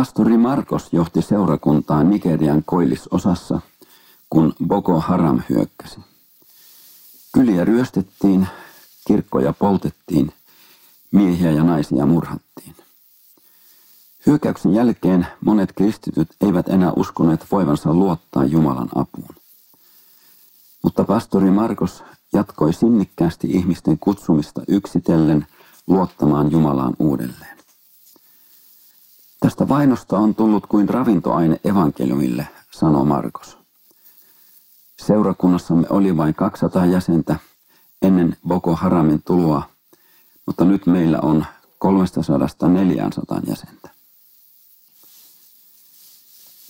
Pastori 0.00 0.36
Markos 0.36 0.92
johti 0.92 1.22
seurakuntaa 1.22 2.04
Nigerian 2.04 2.62
koillisosassa, 2.66 3.60
kun 4.30 4.52
Boko 4.66 5.00
Haram 5.00 5.42
hyökkäsi. 5.50 6.00
Kyliä 7.32 7.64
ryöstettiin, 7.64 8.48
kirkkoja 9.06 9.52
poltettiin, 9.52 10.32
miehiä 11.10 11.50
ja 11.50 11.64
naisia 11.64 12.06
murhattiin. 12.06 12.76
Hyökkäyksen 14.26 14.74
jälkeen 14.74 15.26
monet 15.44 15.72
kristityt 15.72 16.28
eivät 16.40 16.68
enää 16.68 16.92
uskoneet 16.96 17.46
voivansa 17.50 17.94
luottaa 17.94 18.44
Jumalan 18.44 18.88
apuun. 18.94 19.34
Mutta 20.82 21.04
pastori 21.04 21.50
Markos 21.50 22.02
jatkoi 22.32 22.72
sinnikkäästi 22.72 23.46
ihmisten 23.50 23.98
kutsumista 23.98 24.62
yksitellen 24.68 25.46
luottamaan 25.86 26.52
Jumalaan 26.52 26.96
uudelleen. 26.98 27.59
Tästä 29.40 29.68
vainosta 29.68 30.18
on 30.18 30.34
tullut 30.34 30.66
kuin 30.66 30.88
ravintoaine 30.88 31.60
evankeliumille, 31.64 32.48
sanoo 32.70 33.04
Markos. 33.04 33.58
Seurakunnassamme 34.98 35.86
oli 35.90 36.16
vain 36.16 36.34
200 36.34 36.86
jäsentä 36.86 37.36
ennen 38.02 38.36
Boko 38.48 38.76
Haramin 38.76 39.22
tuloa, 39.22 39.62
mutta 40.46 40.64
nyt 40.64 40.86
meillä 40.86 41.18
on 41.22 41.46
300-400 41.84 43.50
jäsentä. 43.50 43.90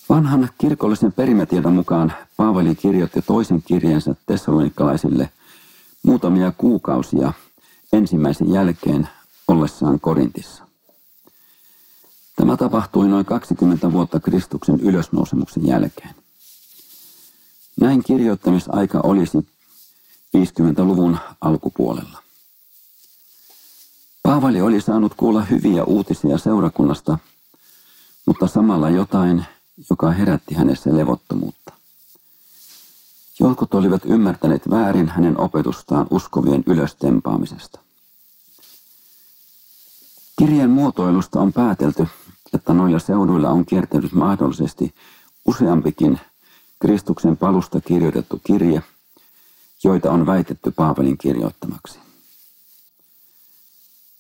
Vanhan 0.08 0.48
kirkollisen 0.58 1.12
perimätiedon 1.12 1.72
mukaan 1.72 2.12
Paavali 2.36 2.74
kirjoitti 2.74 3.22
toisen 3.22 3.62
kirjeensä 3.62 4.14
tessalonikkalaisille 4.26 5.30
muutamia 6.02 6.52
kuukausia 6.58 7.32
ensimmäisen 7.92 8.52
jälkeen 8.52 9.08
ollessaan 9.48 10.00
Korintissa. 10.00 10.69
Tämä 12.40 12.56
tapahtui 12.56 13.08
noin 13.08 13.26
20 13.26 13.92
vuotta 13.92 14.20
Kristuksen 14.20 14.80
ylösnousemuksen 14.80 15.66
jälkeen. 15.66 16.14
Näin 17.80 18.04
kirjoittamisaika 18.04 19.00
olisi 19.02 19.38
50-luvun 20.36 21.18
alkupuolella. 21.40 22.22
Paavali 24.22 24.60
oli 24.60 24.80
saanut 24.80 25.14
kuulla 25.14 25.42
hyviä 25.42 25.84
uutisia 25.84 26.38
seurakunnasta, 26.38 27.18
mutta 28.26 28.46
samalla 28.46 28.90
jotain, 28.90 29.44
joka 29.90 30.10
herätti 30.10 30.54
hänessä 30.54 30.96
levottomuutta. 30.96 31.72
Jotkut 33.40 33.74
olivat 33.74 34.02
ymmärtäneet 34.04 34.70
väärin 34.70 35.08
hänen 35.08 35.40
opetustaan 35.40 36.06
uskovien 36.10 36.64
ylöstempaamisesta. 36.66 37.80
Kirjeen 40.38 40.70
muotoilusta 40.70 41.40
on 41.40 41.52
päätelty, 41.52 42.06
että 42.54 42.74
noilla 42.74 42.98
seuduilla 42.98 43.50
on 43.50 43.66
kiertänyt 43.66 44.12
mahdollisesti 44.12 44.94
useampikin 45.46 46.20
Kristuksen 46.78 47.36
palusta 47.36 47.80
kirjoitettu 47.80 48.40
kirje, 48.44 48.82
joita 49.84 50.10
on 50.10 50.26
väitetty 50.26 50.70
Paavalin 50.70 51.18
kirjoittamaksi. 51.18 51.98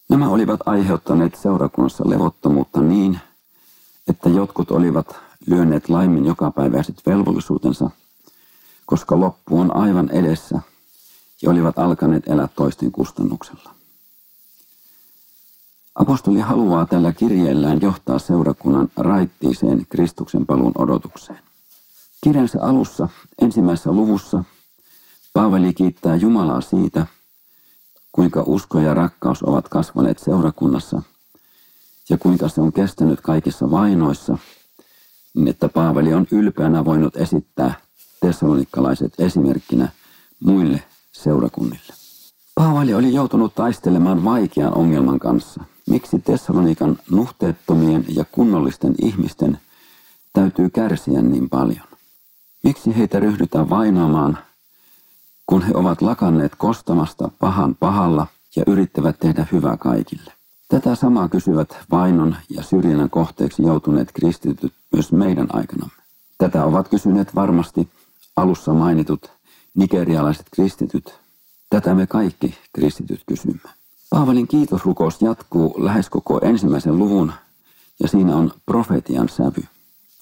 Nämä 0.08 0.28
olivat 0.28 0.60
aiheuttaneet 0.66 1.34
seurakunnassa 1.34 2.04
levottomuutta 2.10 2.80
niin, 2.80 3.20
että 4.08 4.28
jotkut 4.28 4.70
olivat 4.70 5.16
lyöneet 5.46 5.88
laimin 5.88 6.26
jokapäiväiset 6.26 7.02
velvollisuutensa, 7.06 7.90
koska 8.86 9.20
loppu 9.20 9.60
on 9.60 9.76
aivan 9.76 10.10
edessä 10.10 10.60
ja 11.42 11.50
olivat 11.50 11.78
alkaneet 11.78 12.28
elää 12.28 12.48
toisten 12.48 12.92
kustannuksella. 12.92 13.79
Apostoli 15.94 16.40
haluaa 16.40 16.86
tällä 16.86 17.12
kirjeellään 17.12 17.80
johtaa 17.80 18.18
seurakunnan 18.18 18.88
raittiiseen 18.96 19.86
Kristuksen 19.88 20.46
paluun 20.46 20.72
odotukseen. 20.78 21.38
Kirjansa 22.24 22.58
alussa, 22.62 23.08
ensimmäisessä 23.42 23.92
luvussa, 23.92 24.44
Paavali 25.32 25.74
kiittää 25.74 26.16
Jumalaa 26.16 26.60
siitä, 26.60 27.06
kuinka 28.12 28.42
usko 28.46 28.78
ja 28.78 28.94
rakkaus 28.94 29.42
ovat 29.42 29.68
kasvaneet 29.68 30.18
seurakunnassa 30.18 31.02
ja 32.08 32.18
kuinka 32.18 32.48
se 32.48 32.60
on 32.60 32.72
kestänyt 32.72 33.20
kaikissa 33.20 33.70
vainoissa, 33.70 34.38
niin 35.34 35.48
että 35.48 35.68
Paavali 35.68 36.14
on 36.14 36.26
ylpeänä 36.30 36.84
voinut 36.84 37.16
esittää 37.16 37.74
tesalonikkalaiset 38.20 39.14
esimerkkinä 39.18 39.88
muille 40.40 40.82
seurakunnille. 41.12 41.94
Paavali 42.54 42.94
oli 42.94 43.14
joutunut 43.14 43.54
taistelemaan 43.54 44.24
vaikean 44.24 44.74
ongelman 44.74 45.18
kanssa. 45.18 45.64
Miksi 45.90 46.18
Tessalonikan 46.18 46.98
nuhteettomien 47.10 48.04
ja 48.08 48.24
kunnollisten 48.24 48.94
ihmisten 49.02 49.58
täytyy 50.32 50.70
kärsiä 50.70 51.22
niin 51.22 51.48
paljon? 51.48 51.86
Miksi 52.64 52.98
heitä 52.98 53.20
ryhdytään 53.20 53.70
vainoamaan, 53.70 54.38
kun 55.46 55.62
he 55.62 55.72
ovat 55.74 56.02
lakanneet 56.02 56.54
kostamasta 56.54 57.30
pahan 57.38 57.74
pahalla 57.74 58.26
ja 58.56 58.64
yrittävät 58.66 59.18
tehdä 59.20 59.46
hyvää 59.52 59.76
kaikille? 59.76 60.32
Tätä 60.68 60.94
samaa 60.94 61.28
kysyvät 61.28 61.78
vainon 61.90 62.36
ja 62.48 62.62
syrjinnän 62.62 63.10
kohteeksi 63.10 63.62
joutuneet 63.62 64.12
kristityt 64.12 64.72
myös 64.92 65.12
meidän 65.12 65.46
aikanamme. 65.52 66.02
Tätä 66.38 66.64
ovat 66.64 66.88
kysyneet 66.88 67.34
varmasti 67.34 67.88
alussa 68.36 68.74
mainitut 68.74 69.30
nigerialaiset 69.74 70.46
kristityt. 70.50 71.14
Tätä 71.70 71.94
me 71.94 72.06
kaikki 72.06 72.54
kristityt 72.72 73.22
kysymme. 73.26 73.79
Paavalin 74.10 74.48
kiitosrukous 74.48 75.22
jatkuu 75.22 75.74
lähes 75.78 76.08
koko 76.10 76.40
ensimmäisen 76.42 76.98
luvun 76.98 77.32
ja 78.00 78.08
siinä 78.08 78.36
on 78.36 78.52
profetian 78.66 79.28
sävy. 79.28 79.62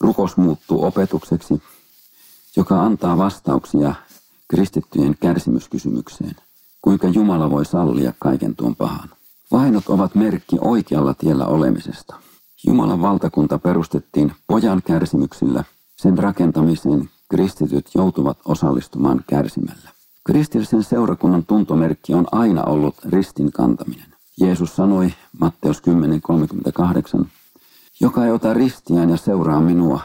Rukous 0.00 0.36
muuttuu 0.36 0.84
opetukseksi, 0.84 1.62
joka 2.56 2.82
antaa 2.82 3.18
vastauksia 3.18 3.94
kristittyjen 4.48 5.16
kärsimyskysymykseen. 5.20 6.36
Kuinka 6.82 7.08
Jumala 7.08 7.50
voi 7.50 7.64
sallia 7.64 8.12
kaiken 8.18 8.56
tuon 8.56 8.76
pahan? 8.76 9.08
Vainot 9.52 9.88
ovat 9.88 10.14
merkki 10.14 10.56
oikealla 10.60 11.14
tiellä 11.14 11.46
olemisesta. 11.46 12.16
Jumalan 12.66 13.02
valtakunta 13.02 13.58
perustettiin 13.58 14.32
pojan 14.46 14.82
kärsimyksillä. 14.86 15.64
Sen 15.96 16.18
rakentamiseen 16.18 17.10
kristityt 17.30 17.90
joutuvat 17.94 18.38
osallistumaan 18.44 19.24
kärsimällä. 19.26 19.97
Kristillisen 20.32 20.84
seurakunnan 20.84 21.44
tuntomerkki 21.46 22.14
on 22.14 22.26
aina 22.32 22.64
ollut 22.64 22.94
ristin 23.04 23.52
kantaminen. 23.52 24.06
Jeesus 24.40 24.76
sanoi 24.76 25.14
Matteus 25.40 25.82
10.38, 27.20 27.26
joka 28.00 28.24
ei 28.24 28.30
ota 28.30 28.54
ristiään 28.54 29.10
ja 29.10 29.16
seuraa 29.16 29.60
minua, 29.60 30.00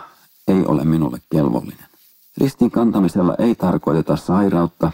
ei 0.47 0.66
ole 0.66 0.84
minulle 0.84 1.22
kelvollinen. 1.31 1.85
Ristin 2.38 2.72
kantamisella 2.72 3.35
ei 3.39 3.56
tarkoiteta 3.56 4.16
sairautta 4.16 4.91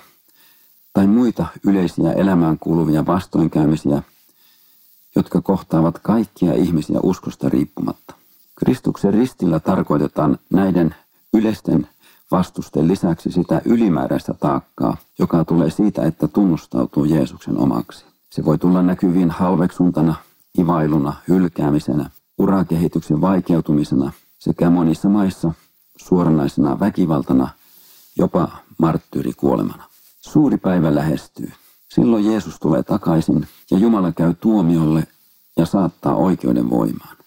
tai 0.94 1.07
muita 1.07 1.46
yleisiä 1.67 2.13
elämään 2.13 2.59
kuuluvia 2.59 3.06
vastoinkäymisiä, 3.06 4.03
jotka 5.16 5.41
kohtaavat 5.41 6.00
kaikkia 6.00 6.53
ihmisiä 6.53 7.00
uskosta 7.03 7.50
riippumatta. 7.50 8.13
Kristuksen 8.56 9.13
ristillä 9.13 9.59
tarkoitetaan 9.59 10.40
näiden 10.50 10.96
yleisten 11.34 11.88
vastusten 12.31 12.88
lisäksi 12.88 13.31
sitä 13.31 13.62
ylimääräistä 13.66 14.34
taakkaa, 14.34 14.97
joka 15.19 15.45
tulee 15.45 15.69
siitä, 15.69 16.03
että 16.03 16.28
tunnustautuu 16.28 17.06
Jeesuksen 17.06 17.57
omaksi. 17.57 18.06
Se 18.31 18.45
voi 18.45 18.57
tulla 18.57 18.81
näkyviin 18.81 19.31
halveksuntana, 19.31 20.16
ivailuna, 20.59 21.13
hylkäämisenä, 21.28 22.09
urakehityksen 22.38 23.22
vaikeutumisena 23.22 24.12
sekä 24.40 24.69
monissa 24.69 25.09
maissa 25.09 25.51
suoranaisena 25.97 26.79
väkivaltana, 26.79 27.50
jopa 28.17 28.47
marttyyrikuolemana. 28.78 29.84
Suuri 30.22 30.57
päivä 30.57 30.96
lähestyy. 30.96 31.51
Silloin 31.90 32.25
Jeesus 32.25 32.59
tulee 32.59 32.84
takaisin 32.84 33.47
ja 33.72 33.78
Jumala 33.78 34.11
käy 34.11 34.34
tuomiolle 34.34 35.07
ja 35.57 35.66
saattaa 35.66 36.16
oikeuden 36.16 36.69
voimaan. 36.69 37.17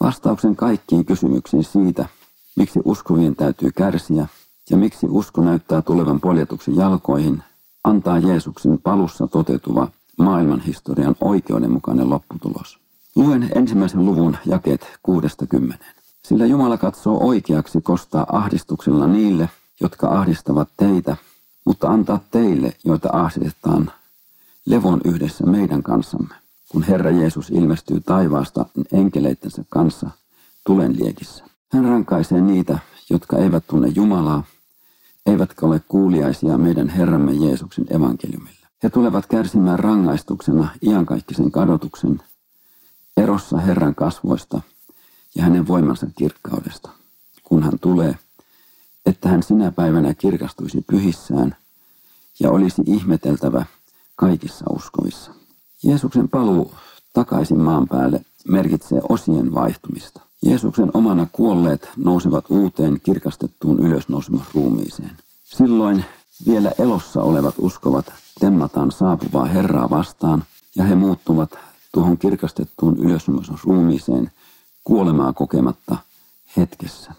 Vastauksen 0.00 0.56
kaikkiin 0.56 1.04
kysymyksiin 1.04 1.64
siitä, 1.64 2.08
miksi 2.56 2.80
uskovien 2.84 3.36
täytyy 3.36 3.70
kärsiä 3.70 4.26
ja 4.70 4.76
miksi 4.76 5.06
usko 5.10 5.42
näyttää 5.42 5.82
tulevan 5.82 6.20
poljetuksen 6.20 6.76
jalkoihin, 6.76 7.42
antaa 7.84 8.18
Jeesuksen 8.18 8.78
palussa 8.78 9.26
toteutuva 9.26 9.88
maailmanhistorian 10.18 11.16
oikeudenmukainen 11.20 12.10
lopputulos. 12.10 12.78
Luen 13.16 13.50
ensimmäisen 13.54 14.04
luvun 14.04 14.36
jakeet 14.46 14.98
60. 15.02 15.84
Sillä 16.24 16.46
Jumala 16.46 16.76
katsoo 16.76 17.26
oikeaksi 17.26 17.80
kostaa 17.80 18.26
ahdistuksella 18.32 19.06
niille, 19.06 19.50
jotka 19.80 20.08
ahdistavat 20.08 20.68
teitä, 20.76 21.16
mutta 21.64 21.88
antaa 21.88 22.20
teille, 22.30 22.72
joita 22.84 23.08
ahdistetaan, 23.12 23.92
levon 24.66 25.00
yhdessä 25.04 25.46
meidän 25.46 25.82
kanssamme, 25.82 26.34
kun 26.68 26.82
Herra 26.82 27.10
Jeesus 27.10 27.50
ilmestyy 27.50 28.00
taivaasta 28.00 28.66
enkeleittensä 28.92 29.64
kanssa 29.68 30.10
tulen 30.66 30.96
liekissä. 30.98 31.44
Hän 31.72 31.84
rankaisee 31.84 32.40
niitä, 32.40 32.78
jotka 33.10 33.36
eivät 33.36 33.64
tunne 33.66 33.88
Jumalaa, 33.88 34.44
eivätkä 35.26 35.66
ole 35.66 35.80
kuuliaisia 35.88 36.58
meidän 36.58 36.88
Herramme 36.88 37.32
Jeesuksen 37.32 37.86
evankeliumille. 37.90 38.66
He 38.82 38.90
tulevat 38.90 39.26
kärsimään 39.26 39.78
rangaistuksena 39.78 40.68
iankaikkisen 40.82 41.50
kadotuksen, 41.50 42.22
erossa 43.16 43.58
Herran 43.58 43.94
kasvoista 43.94 44.60
ja 45.34 45.42
hänen 45.42 45.68
voimansa 45.68 46.06
kirkkaudesta, 46.16 46.90
kun 47.44 47.62
hän 47.62 47.78
tulee, 47.80 48.18
että 49.06 49.28
hän 49.28 49.42
sinä 49.42 49.72
päivänä 49.72 50.14
kirkastuisi 50.14 50.84
pyhissään 50.86 51.56
ja 52.40 52.50
olisi 52.50 52.82
ihmeteltävä 52.86 53.66
kaikissa 54.16 54.64
uskovissa. 54.70 55.30
Jeesuksen 55.82 56.28
paluu 56.28 56.74
takaisin 57.12 57.60
maan 57.60 57.88
päälle 57.88 58.20
merkitsee 58.48 59.00
osien 59.08 59.54
vaihtumista. 59.54 60.25
Jeesuksen 60.42 60.90
omana 60.94 61.26
kuolleet 61.32 61.88
nousevat 61.96 62.44
uuteen 62.48 63.00
kirkastettuun 63.02 63.78
ylösnousemusruumiiseen. 63.78 65.16
Silloin 65.44 66.04
vielä 66.46 66.72
elossa 66.78 67.22
olevat 67.22 67.54
uskovat 67.58 68.12
temmataan 68.40 68.92
saapuvaa 68.92 69.44
Herraa 69.44 69.90
vastaan 69.90 70.44
ja 70.76 70.84
he 70.84 70.94
muuttuvat 70.94 71.50
tuohon 71.92 72.18
kirkastettuun 72.18 72.98
ylösnousemusruumiiseen 72.98 74.30
kuolemaa 74.84 75.32
kokematta 75.32 75.96
hetkessä. 76.56 77.12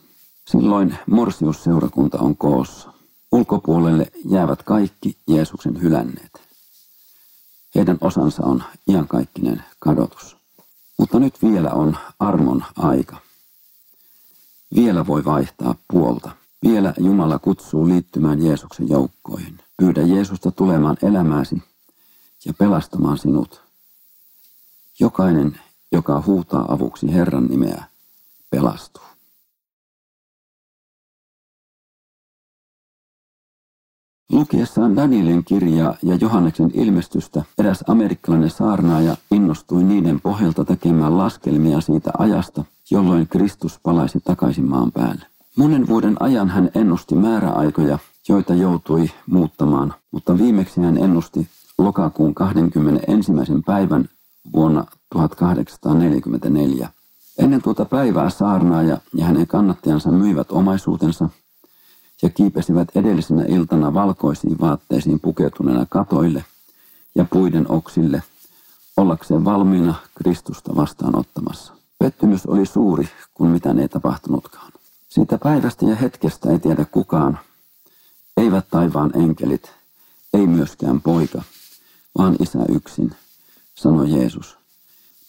Silloin 0.48 0.98
morsiusseurakunta 1.08 2.20
on 2.20 2.38
koossa. 2.38 2.94
Ulkopuolelle 3.32 4.12
jäävät 4.26 4.64
kaikki 4.64 5.18
Jeesuksen 5.28 5.82
hylänneet. 5.82 6.42
Heidän 7.76 7.98
osansa 8.02 8.44
on 8.44 8.64
iankaikkinen 8.88 9.64
kadotus. 9.80 10.37
Mutta 10.98 11.20
nyt 11.20 11.42
vielä 11.42 11.72
on 11.72 11.98
armon 12.20 12.64
aika. 12.78 13.18
Vielä 14.76 15.08
voi 15.08 15.26
vaihtaa 15.26 15.76
puolta. 15.88 16.32
Vielä 16.64 16.94
Jumala 16.98 17.40
kutsuu 17.40 17.88
liittymään 17.88 18.46
Jeesuksen 18.46 18.90
joukkoihin. 18.90 19.58
Pyydä 19.78 20.02
Jeesusta 20.02 20.52
tulemaan 20.52 20.98
elämääsi 21.04 21.64
ja 22.46 22.54
pelastamaan 22.54 23.18
sinut. 23.18 23.62
Jokainen, 25.00 25.60
joka 25.92 26.24
huutaa 26.26 26.74
avuksi 26.74 27.14
Herran 27.14 27.46
nimeä, 27.46 27.84
pelastuu. 28.50 29.04
Lukiessaan 34.32 34.96
Danielin 34.96 35.44
kirjaa 35.44 35.96
ja 36.04 36.16
Johanneksen 36.16 36.72
ilmestystä 36.74 37.44
eräs 37.58 37.84
amerikkalainen 37.88 38.50
saarnaaja 38.50 39.18
innostui 39.32 39.84
niiden 39.84 40.22
pohjalta 40.22 40.66
tekemään 40.66 41.18
laskelmia 41.18 41.82
siitä 41.82 42.12
ajasta, 42.18 42.64
jolloin 42.92 43.28
Kristus 43.28 43.80
palaisi 43.84 44.20
takaisin 44.20 44.70
maan 44.70 44.92
päälle. 44.92 45.26
Monen 45.58 45.88
vuoden 45.88 46.18
ajan 46.20 46.50
hän 46.50 46.72
ennusti 46.76 47.16
määräaikoja, 47.16 48.00
joita 48.30 48.54
joutui 48.54 49.10
muuttamaan, 49.26 49.94
mutta 50.12 50.38
viimeksi 50.38 50.82
hän 50.82 50.98
ennusti 50.98 51.48
lokakuun 51.78 52.36
21. 52.36 53.32
päivän 53.66 54.10
vuonna 54.54 54.86
1844. 55.10 56.90
Ennen 57.38 57.62
tuota 57.62 57.86
päivää 57.86 58.30
saarnaaja 58.30 58.98
ja 59.14 59.26
hänen 59.26 59.48
kannattajansa 59.48 60.12
myivät 60.12 60.52
omaisuutensa 60.52 61.30
ja 62.22 62.30
kiipesivät 62.30 62.88
edellisenä 62.96 63.44
iltana 63.48 63.94
valkoisiin 63.94 64.60
vaatteisiin 64.60 65.20
pukeutuneena 65.20 65.86
katoille 65.90 66.46
ja 67.16 67.26
puiden 67.26 67.72
oksille, 67.72 68.24
ollakseen 68.98 69.46
valmiina 69.46 69.96
Kristusta 70.16 70.76
vastaanottamassa. 70.76 71.74
Pettymys 72.00 72.46
oli 72.46 72.66
suuri, 72.66 73.10
kun 73.34 73.48
mitään 73.48 73.80
ei 73.80 73.90
tapahtunutkaan. 73.90 74.72
Siitä 75.10 75.38
päivästä 75.38 75.86
ja 75.86 75.96
hetkestä 75.96 76.50
ei 76.52 76.60
tiedä 76.60 76.86
kukaan, 76.86 77.40
eivät 78.38 78.66
taivaan 78.72 79.12
enkelit, 79.18 79.72
ei 80.34 80.48
myöskään 80.48 81.02
poika, 81.02 81.42
vaan 82.18 82.36
isä 82.40 82.60
yksin, 82.70 83.16
sanoi 83.76 84.12
Jeesus. 84.12 84.58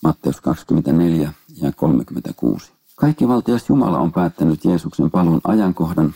Matteus 0.03 0.41
24 0.41 1.33
ja 1.63 1.73
36. 1.73 2.73
Kaikki 2.97 3.29
valtias 3.29 3.69
Jumala 3.69 3.99
on 3.99 4.13
päättänyt 4.13 4.65
Jeesuksen 4.65 5.11
palun 5.11 5.41
ajankohdan 5.45 6.15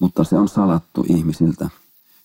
mutta 0.00 0.24
se 0.24 0.36
on 0.36 0.48
salattu 0.48 1.04
ihmisiltä, 1.08 1.70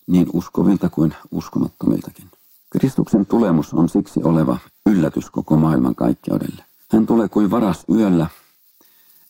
niin 0.07 0.27
uskovilta 0.33 0.89
kuin 0.89 1.15
uskomattomiltakin. 1.31 2.31
Kristuksen 2.69 3.25
tulemus 3.25 3.73
on 3.73 3.89
siksi 3.89 4.19
oleva 4.23 4.57
yllätys 4.85 5.29
koko 5.29 5.57
maailman 5.57 5.95
kaikkeudelle. 5.95 6.63
Hän 6.91 7.05
tulee 7.05 7.27
kuin 7.27 7.51
varas 7.51 7.85
yöllä, 7.89 8.27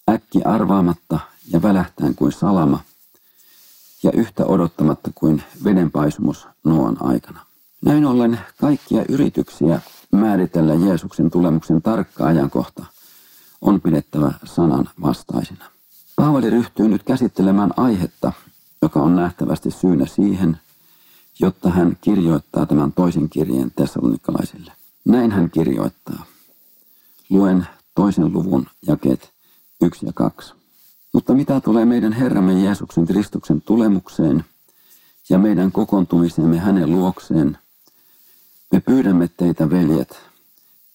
äkki 0.10 0.44
arvaamatta 0.44 1.20
ja 1.52 1.62
välähtäen 1.62 2.16
kuin 2.16 2.32
salama, 2.32 2.80
ja 4.04 4.12
yhtä 4.12 4.46
odottamatta 4.46 5.12
kuin 5.16 5.44
vedenpaisumus 5.64 6.48
Noan 6.64 6.98
aikana. 7.00 7.46
Näin 7.86 8.06
ollen 8.06 8.40
kaikkia 8.62 9.06
yrityksiä 9.10 9.82
määritellä 10.12 10.74
Jeesuksen 10.74 11.32
tulemuksen 11.32 11.82
tarkka 11.82 12.26
ajankohta 12.26 12.86
on 13.62 13.82
pidettävä 13.82 14.32
sanan 14.44 14.90
vastaisina. 15.02 15.66
Paavali 16.20 16.50
ryhtyy 16.50 16.88
nyt 16.88 17.04
käsittelemään 17.04 17.74
aihetta, 17.78 18.32
joka 18.82 19.00
on 19.00 19.16
nähtävästi 19.16 19.72
syynä 19.72 20.06
siihen, 20.06 20.58
jotta 21.40 21.70
hän 21.70 21.98
kirjoittaa 22.02 22.66
tämän 22.66 22.92
toisen 22.92 23.30
kirjeen 23.30 23.72
tessalonikkalaisille. 23.76 24.72
Näin 25.06 25.32
hän 25.32 25.52
kirjoittaa. 25.52 26.26
Luen 27.30 27.68
toisen 27.96 28.34
luvun 28.34 28.68
jakeet 28.88 29.34
1 29.82 30.06
ja 30.06 30.14
2. 30.14 30.54
Mutta 31.14 31.34
mitä 31.34 31.62
tulee 31.62 31.86
meidän 31.86 32.14
Herramme 32.14 32.54
Jeesuksen 32.54 33.06
Kristuksen 33.06 33.62
tulemukseen 33.62 34.46
ja 35.30 35.38
meidän 35.38 35.72
kokoontumisemme 35.72 36.58
hänen 36.58 36.92
luokseen, 36.92 37.58
me 38.72 38.80
pyydämme 38.80 39.30
teitä, 39.38 39.70
veljet, 39.70 40.22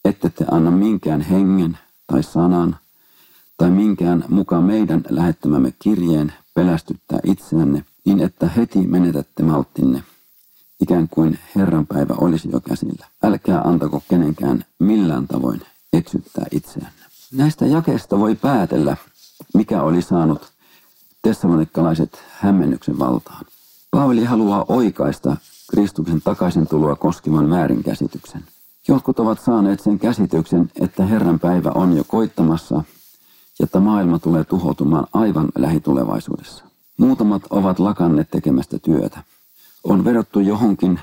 ette 0.05 0.31
te 0.31 0.45
anna 0.51 0.71
minkään 0.71 1.21
hengen 1.21 1.79
tai 2.07 2.23
sanan 2.23 2.77
tai 3.57 3.71
minkään 3.71 4.25
mukaan 4.29 4.65
meidän 4.65 5.05
lähettämämme 5.09 5.73
kirjeen 5.79 6.33
pelästyttää 6.55 7.19
itseänne 7.25 7.85
niin, 8.05 8.21
että 8.21 8.49
heti 8.49 8.79
menetätte 8.79 9.43
malttinne, 9.43 10.03
ikään 10.81 11.09
kuin 11.09 11.39
Herran 11.57 11.87
päivä 11.87 12.15
olisi 12.19 12.49
jo 12.53 12.61
käsillä. 12.61 13.07
Älkää 13.23 13.61
antako 13.61 14.03
kenenkään 14.09 14.65
millään 14.79 15.27
tavoin 15.27 15.61
eksyttää 15.93 16.47
itseänne. 16.51 17.05
Näistä 17.33 17.67
jakeista 17.67 18.19
voi 18.19 18.35
päätellä, 18.35 18.97
mikä 19.55 19.83
oli 19.83 20.03
saanut 20.03 20.53
tessalonikkalaiset 21.23 22.23
hämmennyksen 22.31 22.99
valtaan. 22.99 23.45
Paavali 23.91 24.25
haluaa 24.25 24.65
oikaista 24.69 25.37
Kristuksen 25.71 26.23
takaisin 26.23 26.67
tuloa 26.67 26.97
koskevan 26.97 27.51
väärinkäsityksen. 27.51 28.45
Jotkut 28.89 29.21
ovat 29.21 29.41
saaneet 29.41 29.81
sen 29.81 29.99
käsityksen, 29.99 30.71
että 30.81 31.05
Herran 31.05 31.41
päivä 31.41 31.71
on 31.75 31.97
jo 31.97 32.05
koittamassa 32.05 32.85
ja 33.59 33.65
että 33.65 33.81
maailma 33.81 34.19
tulee 34.19 34.45
tuhoutumaan 34.45 35.07
aivan 35.13 35.49
lähitulevaisuudessa. 35.59 36.65
Muutamat 36.99 37.43
ovat 37.51 37.79
lakanneet 37.79 38.31
tekemästä 38.31 38.79
työtä. 38.79 39.23
On 39.85 40.05
vedottu 40.05 40.41
johonkin, 40.41 41.01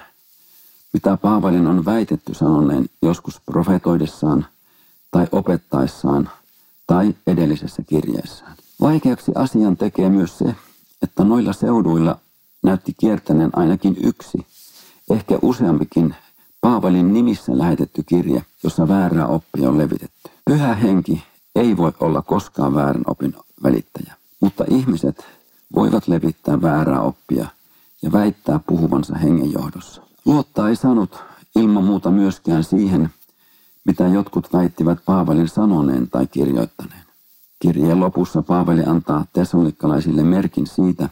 mitä 0.94 1.18
Paavalin 1.18 1.68
on 1.68 1.86
väitetty 1.86 2.34
sanoneen 2.34 2.86
joskus 3.02 3.42
profetoidessaan 3.46 4.46
tai 5.12 5.28
opettaessaan 5.32 6.30
tai 6.88 7.16
edellisessä 7.28 7.84
kirjeessään. 7.84 8.56
Vaikeaksi 8.82 9.32
asian 9.36 9.78
tekee 9.78 10.10
myös 10.10 10.38
se, 10.38 10.56
että 11.02 11.24
noilla 11.24 11.54
seuduilla 11.54 12.20
näytti 12.64 12.94
kiertäneen 13.00 13.50
ainakin 13.54 13.98
yksi, 14.04 14.46
ehkä 15.12 15.40
useampikin 15.42 16.16
Paavalin 16.62 17.14
nimissä 17.14 17.58
lähetetty 17.58 18.04
kirje, 18.04 18.46
jossa 18.64 18.88
väärää 18.88 19.28
oppia 19.28 19.70
on 19.70 19.78
levitetty. 19.78 20.32
Pyhä 20.46 20.76
henki 20.76 21.24
ei 21.56 21.78
voi 21.78 21.92
olla 22.00 22.22
koskaan 22.22 22.74
väärän 22.74 23.04
opin 23.08 23.36
välittäjä, 23.64 24.16
mutta 24.40 24.66
ihmiset 24.68 25.26
voivat 25.76 26.08
levittää 26.08 26.62
väärää 26.62 27.02
oppia 27.02 27.48
ja 28.02 28.12
väittää 28.12 28.60
puhuvansa 28.68 29.16
hengen 29.16 29.54
johdossa. 29.54 30.02
Luottaa 30.26 30.70
ei 30.70 30.76
saanut 30.76 31.20
ilman 31.56 31.84
muuta 31.84 32.12
myöskään 32.12 32.64
siihen, 32.64 33.10
mitä 33.86 34.08
jotkut 34.08 34.54
väittivät 34.54 35.00
Paavalin 35.06 35.48
sanoneen 35.48 36.10
tai 36.10 36.28
kirjoittaneen. 36.28 37.06
Kirjeen 37.60 38.00
lopussa 38.00 38.42
Paavali 38.42 38.84
antaa 38.84 39.26
tesalonikkalaisille 39.34 40.24
merkin 40.24 40.68
siitä, 40.68 41.10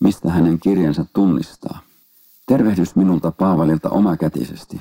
mistä 0.00 0.30
hänen 0.30 0.60
kirjansa 0.60 1.04
tunnistaa. 1.12 1.80
Tervehdys 2.46 2.96
minulta 2.96 3.30
Paavalilta 3.30 3.88
omakätisesti. 3.90 4.80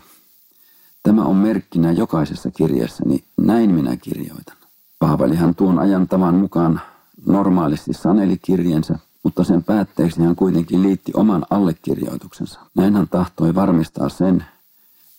Tämä 1.03 1.24
on 1.24 1.36
merkkinä 1.36 1.91
jokaisessa 1.91 2.51
kirjeessäni, 2.51 3.24
näin 3.38 3.74
minä 3.74 3.98
kirjoitan. 3.98 4.58
Paavalihan 4.99 5.55
tuon 5.55 5.79
ajan 5.79 6.07
tavan 6.07 6.35
mukaan 6.35 6.81
normaalisti 7.25 7.93
saneli 7.93 8.37
kirjensä, 8.37 8.99
mutta 9.23 9.43
sen 9.43 9.63
päätteeksi 9.63 10.21
hän 10.21 10.35
kuitenkin 10.35 10.83
liitti 10.83 11.11
oman 11.15 11.45
allekirjoituksensa. 11.49 12.59
Näin 12.75 12.95
hän 12.95 13.07
tahtoi 13.07 13.55
varmistaa 13.55 14.09
sen, 14.09 14.45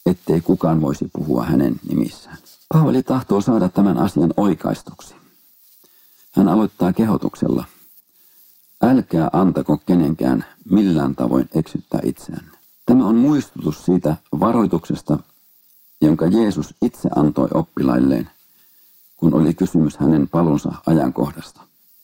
ettei 0.06 0.40
kukaan 0.40 0.80
voisi 0.80 1.10
puhua 1.12 1.44
hänen 1.44 1.80
nimissään. 1.88 2.38
Paavali 2.74 3.02
tahtoo 3.02 3.40
saada 3.40 3.68
tämän 3.68 3.98
asian 3.98 4.34
oikaistuksi. 4.36 5.14
Hän 6.32 6.48
aloittaa 6.48 6.92
kehotuksella. 6.92 7.64
Älkää 8.82 9.28
antako 9.32 9.78
kenenkään 9.86 10.44
millään 10.70 11.14
tavoin 11.14 11.48
eksyttää 11.54 12.00
itseänne. 12.04 12.58
Tämä 12.86 13.06
on 13.06 13.16
muistutus 13.16 13.84
siitä 13.84 14.16
varoituksesta, 14.40 15.18
jonka 16.00 16.26
Jeesus 16.26 16.74
itse 16.82 17.08
antoi 17.16 17.48
oppilailleen 17.54 18.30
kun 19.18 19.34
oli 19.34 19.54
kysymys 19.54 19.96
hänen 19.96 20.28
palunsa 20.28 20.72
ajankohdasta. 20.86 21.60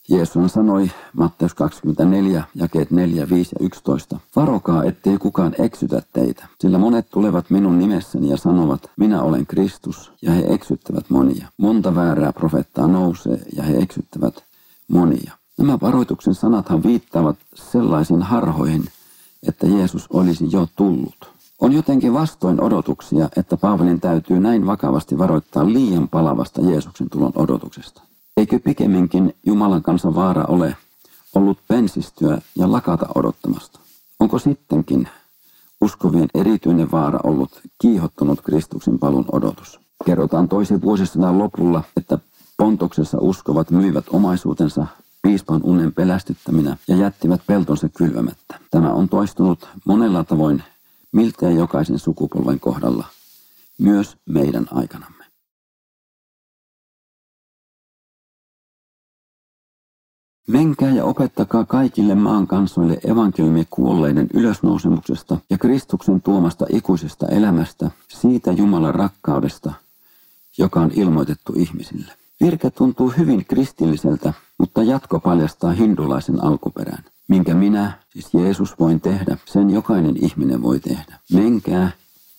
Jeesus 0.09 0.53
sanoi 0.53 0.91
Matteus 1.13 1.55
24, 1.55 2.45
jakeet 2.55 2.91
4, 2.91 3.29
5 3.31 3.57
ja 3.61 3.67
11. 3.67 4.21
Varokaa, 4.37 4.85
ettei 4.85 5.19
kukaan 5.19 5.55
eksytä 5.59 6.03
teitä, 6.13 6.47
sillä 6.61 6.79
monet 6.79 7.07
tulevat 7.11 7.51
minun 7.51 7.79
nimessäni 7.79 8.29
ja 8.29 8.37
sanovat, 8.37 8.91
minä 8.97 9.23
olen 9.23 9.47
Kristus, 9.47 10.13
ja 10.23 10.33
he 10.33 10.45
eksyttävät 10.49 11.11
monia. 11.11 11.49
Monta 11.57 11.95
väärää 11.95 12.33
profettaa 12.33 12.87
nousee, 12.87 13.43
ja 13.57 13.63
he 13.63 13.77
eksyttävät 13.77 14.45
monia. 14.89 15.33
Nämä 15.59 15.79
varoituksen 15.81 16.35
sanathan 16.35 16.83
viittaavat 16.83 17.37
sellaisiin 17.55 18.23
harhoihin, 18.23 18.85
että 19.49 19.67
Jeesus 19.67 20.07
olisi 20.11 20.45
jo 20.51 20.69
tullut. 20.77 21.34
On 21.61 21.73
jotenkin 21.73 22.15
vastoin 22.15 22.61
odotuksia, 22.61 23.29
että 23.37 23.57
Paavalin 23.57 24.01
täytyy 24.01 24.41
näin 24.41 24.67
vakavasti 24.67 25.19
varoittaa 25.19 25.67
liian 25.67 26.09
palavasta 26.09 26.61
Jeesuksen 26.61 27.11
tulon 27.11 27.33
odotuksesta. 27.35 28.03
Eikö 28.37 28.59
pikemminkin 28.59 29.35
Jumalan 29.47 29.83
kanssa 29.83 30.15
vaara 30.15 30.45
ole 30.49 30.77
ollut 31.35 31.59
pensistyä 31.69 32.39
ja 32.57 32.73
lakata 32.73 33.07
odottamasta? 33.15 33.81
Onko 34.21 34.39
sittenkin 34.39 35.09
uskovien 35.81 36.29
erityinen 36.35 36.91
vaara 36.91 37.21
ollut 37.25 37.61
kiihottunut 37.83 38.41
Kristuksen 38.41 38.99
palun 38.99 39.25
odotus? 39.33 39.81
Kerrotaan 40.05 40.49
toisen 40.49 40.83
vuosisadan 40.83 41.39
lopulla, 41.39 41.83
että 41.97 42.19
Pontoksessa 42.57 43.19
uskovat 43.21 43.71
myivät 43.71 44.05
omaisuutensa 44.11 44.87
piispan 45.23 45.61
unen 45.65 45.93
pelästyttäminä 45.93 46.77
ja 46.89 46.97
jättivät 46.97 47.41
peltonsa 47.47 47.89
kylvämättä. 47.89 48.59
Tämä 48.71 48.93
on 48.93 49.09
toistunut 49.09 49.69
monella 49.85 50.25
tavoin 50.25 50.63
miltei 51.15 51.57
jokaisen 51.57 51.99
sukupolven 51.99 52.61
kohdalla, 52.61 53.05
myös 53.79 54.17
meidän 54.27 54.67
aikanamme. 54.71 55.25
Menkää 60.49 60.91
ja 60.91 61.05
opettakaa 61.05 61.65
kaikille 61.65 62.15
maan 62.15 62.47
kansoille 62.47 62.99
evankeliumi 63.05 63.67
kuolleiden 63.71 64.29
ylösnousemuksesta 64.35 65.37
ja 65.51 65.59
Kristuksen 65.59 66.23
tuomasta 66.23 66.67
ikuisesta 66.69 67.27
elämästä, 67.27 67.91
siitä 68.09 68.53
Jumalan 68.53 68.95
rakkaudesta, 68.95 69.73
joka 70.59 70.81
on 70.81 70.91
ilmoitettu 70.95 71.53
ihmisille. 71.57 72.13
Virke 72.41 72.71
tuntuu 72.71 73.09
hyvin 73.09 73.45
kristilliseltä, 73.45 74.33
mutta 74.59 74.83
jatko 74.83 75.21
paljastaa 75.21 75.73
hindulaisen 75.73 76.45
alkuperän. 76.45 77.05
Minkä 77.29 77.55
minä, 77.55 77.93
siis 78.11 78.35
Jeesus, 78.35 78.79
voin 78.79 79.01
tehdä, 79.01 79.37
sen 79.45 79.71
jokainen 79.71 80.25
ihminen 80.25 80.63
voi 80.63 80.81
tehdä. 80.81 81.19
Menkää 81.33 81.91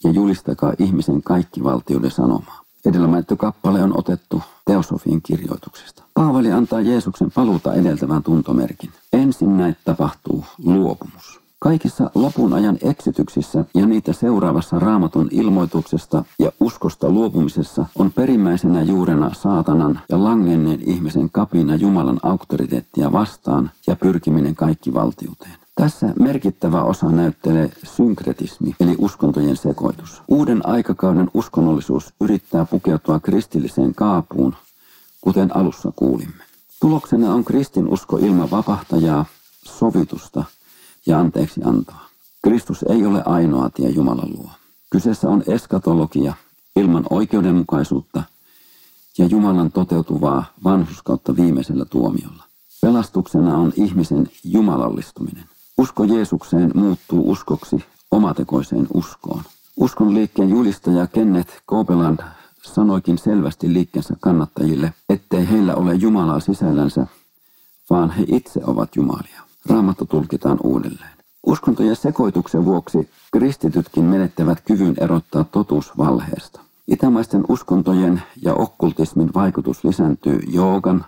ja 0.03 0.11
julistakaa 0.11 0.73
ihmisen 0.79 1.23
kaikki 1.23 1.63
valtioiden 1.63 2.11
sanomaa. 2.11 2.61
Edellä 2.85 3.07
mainittu 3.07 3.37
kappale 3.37 3.83
on 3.83 3.99
otettu 3.99 4.41
Teosofien 4.65 5.21
kirjoituksesta. 5.21 6.03
Paavali 6.13 6.51
antaa 6.51 6.81
Jeesuksen 6.81 7.31
paluuta 7.31 7.73
edeltävän 7.73 8.23
tuntomerkin. 8.23 8.89
Ensin 9.13 9.57
näitä 9.57 9.79
tapahtuu 9.85 10.45
luopumus. 10.57 11.44
Kaikissa 11.65 12.11
lopun 12.15 12.53
ajan 12.53 12.77
eksytyksissä 12.81 13.65
ja 13.75 13.85
niitä 13.85 14.13
seuraavassa 14.13 14.79
raamatun 14.79 15.27
ilmoituksesta 15.31 16.23
ja 16.39 16.51
uskosta 16.59 17.09
luopumisessa 17.09 17.85
on 17.95 18.11
perimmäisenä 18.11 18.81
juurena 18.81 19.33
saatanan 19.33 19.99
ja 20.09 20.23
langenneen 20.23 20.81
ihmisen 20.85 21.29
kapina 21.29 21.75
Jumalan 21.75 22.19
auktoriteettia 22.23 23.11
vastaan 23.11 23.71
ja 23.87 23.95
pyrkiminen 23.95 24.55
kaikki 24.55 24.93
valtiuteen. 24.93 25.51
Tässä 25.75 26.13
merkittävä 26.19 26.83
osa 26.83 27.09
näyttelee 27.09 27.69
synkretismi, 27.83 28.75
eli 28.79 28.95
uskontojen 28.97 29.57
sekoitus. 29.57 30.21
Uuden 30.27 30.67
aikakauden 30.67 31.29
uskonnollisuus 31.33 32.13
yrittää 32.21 32.65
pukeutua 32.65 33.19
kristilliseen 33.19 33.95
kaapuun, 33.95 34.55
kuten 35.21 35.57
alussa 35.57 35.91
kuulimme. 35.95 36.43
Tuloksena 36.79 37.33
on 37.33 37.43
kristinusko 37.43 38.17
ilman 38.17 38.51
vapahtajaa, 38.51 39.25
sovitusta 39.63 40.43
ja 41.05 41.19
anteeksi 41.19 41.61
antoa. 41.63 42.05
Kristus 42.43 42.83
ei 42.89 43.05
ole 43.05 43.23
ainoa 43.25 43.69
tie 43.69 43.89
Jumalan 43.89 44.31
luo. 44.37 44.49
Kyseessä 44.89 45.29
on 45.29 45.43
eskatologia 45.47 46.33
ilman 46.75 47.05
oikeudenmukaisuutta 47.09 48.23
ja 49.17 49.25
Jumalan 49.25 49.71
toteutuvaa 49.71 50.45
vanhuskautta 50.63 51.35
viimeisellä 51.35 51.85
tuomiolla. 51.85 52.43
Pelastuksena 52.81 53.57
on 53.57 53.73
ihmisen 53.75 54.29
jumalallistuminen. 54.43 55.43
Usko 55.77 56.03
Jeesukseen 56.03 56.71
muuttuu 56.75 57.31
uskoksi 57.31 57.85
omatekoiseen 58.11 58.87
uskoon. 58.93 59.43
Uskon 59.77 60.13
liikkeen 60.13 60.49
julistaja 60.49 61.07
Kenneth 61.07 61.53
Copeland 61.69 62.19
sanoikin 62.63 63.17
selvästi 63.17 63.73
liikkeensä 63.73 64.15
kannattajille, 64.19 64.93
ettei 65.09 65.49
heillä 65.49 65.75
ole 65.75 65.93
Jumalaa 65.93 66.39
sisällänsä, 66.39 67.07
vaan 67.89 68.09
he 68.09 68.25
itse 68.27 68.61
ovat 68.67 68.95
Jumalia. 68.95 69.44
Raamattu 69.69 70.05
tulkitaan 70.05 70.57
uudelleen. 70.63 71.15
Uskontojen 71.45 71.95
sekoituksen 71.95 72.65
vuoksi 72.65 73.09
kristitytkin 73.31 74.03
menettävät 74.03 74.61
kyvyn 74.65 74.95
erottaa 75.01 75.43
totuus 75.43 75.97
valheesta. 75.97 76.59
Itämaisten 76.87 77.43
uskontojen 77.49 78.21
ja 78.41 78.53
okkultismin 78.53 79.29
vaikutus 79.33 79.83
lisääntyy 79.83 80.39
joogan, 80.47 81.05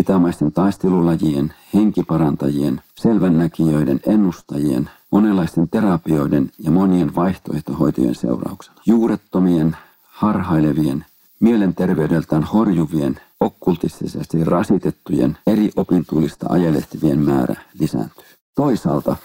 itämaisten 0.00 0.52
taistelulajien, 0.52 1.54
henkiparantajien, 1.74 2.80
selvännäkijöiden, 2.96 4.00
ennustajien, 4.06 4.90
monenlaisten 5.10 5.68
terapioiden 5.68 6.50
ja 6.58 6.70
monien 6.70 7.14
vaihtoehtohoitojen 7.14 8.14
seurauksena. 8.14 8.80
Juurettomien, 8.86 9.76
harhailevien, 10.02 11.04
mielenterveydeltään 11.44 12.42
horjuvien, 12.42 13.20
okkultistisesti 13.40 14.44
rasitettujen, 14.44 15.38
eri 15.46 15.70
opintuulista 15.76 16.46
ajelehtivien 16.48 17.18
määrä 17.18 17.62
lisääntyy. 17.80 18.24
Toisaalta 18.54 19.16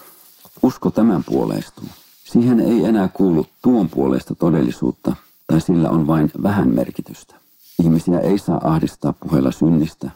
usko 0.62 0.92
tämän 0.92 1.24
puoleistuu. 1.24 1.86
Siihen 2.24 2.60
ei 2.60 2.86
enää 2.86 3.08
kuulu 3.08 3.46
tuon 3.62 3.90
puolesta 3.90 4.36
todellisuutta, 4.36 5.16
tai 5.48 5.62
sillä 5.62 5.90
on 5.90 6.08
vain 6.08 6.32
vähän 6.44 6.70
merkitystä. 6.70 7.36
Ihmisiä 7.84 8.20
ei 8.20 8.38
saa 8.38 8.62
ahdistaa 8.64 9.14
puheella 9.14 9.52
synnistä, 9.52 10.12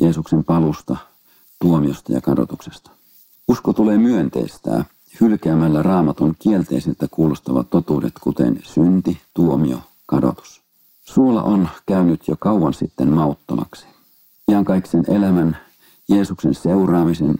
Jeesuksen 0.00 0.44
palusta, 0.44 0.96
tuomiosta 1.62 2.12
ja 2.12 2.20
kadotuksesta. 2.20 2.90
Usko 3.48 3.72
tulee 3.72 3.98
myönteistää 3.98 4.84
hylkäämällä 5.20 5.82
raamatun 5.82 6.34
kielteiseltä 6.38 7.08
kuulostavat 7.10 7.70
totuudet, 7.70 8.12
kuten 8.20 8.60
synti, 8.64 9.20
tuomio, 9.34 9.78
kadotus. 10.06 10.69
Suola 11.14 11.42
on 11.42 11.68
käynyt 11.86 12.28
jo 12.28 12.36
kauan 12.38 12.74
sitten 12.74 13.08
mauttomaksi. 13.08 13.86
Iankaikkisen 14.50 15.04
elämän, 15.08 15.56
Jeesuksen 16.08 16.54
seuraamisen, 16.54 17.38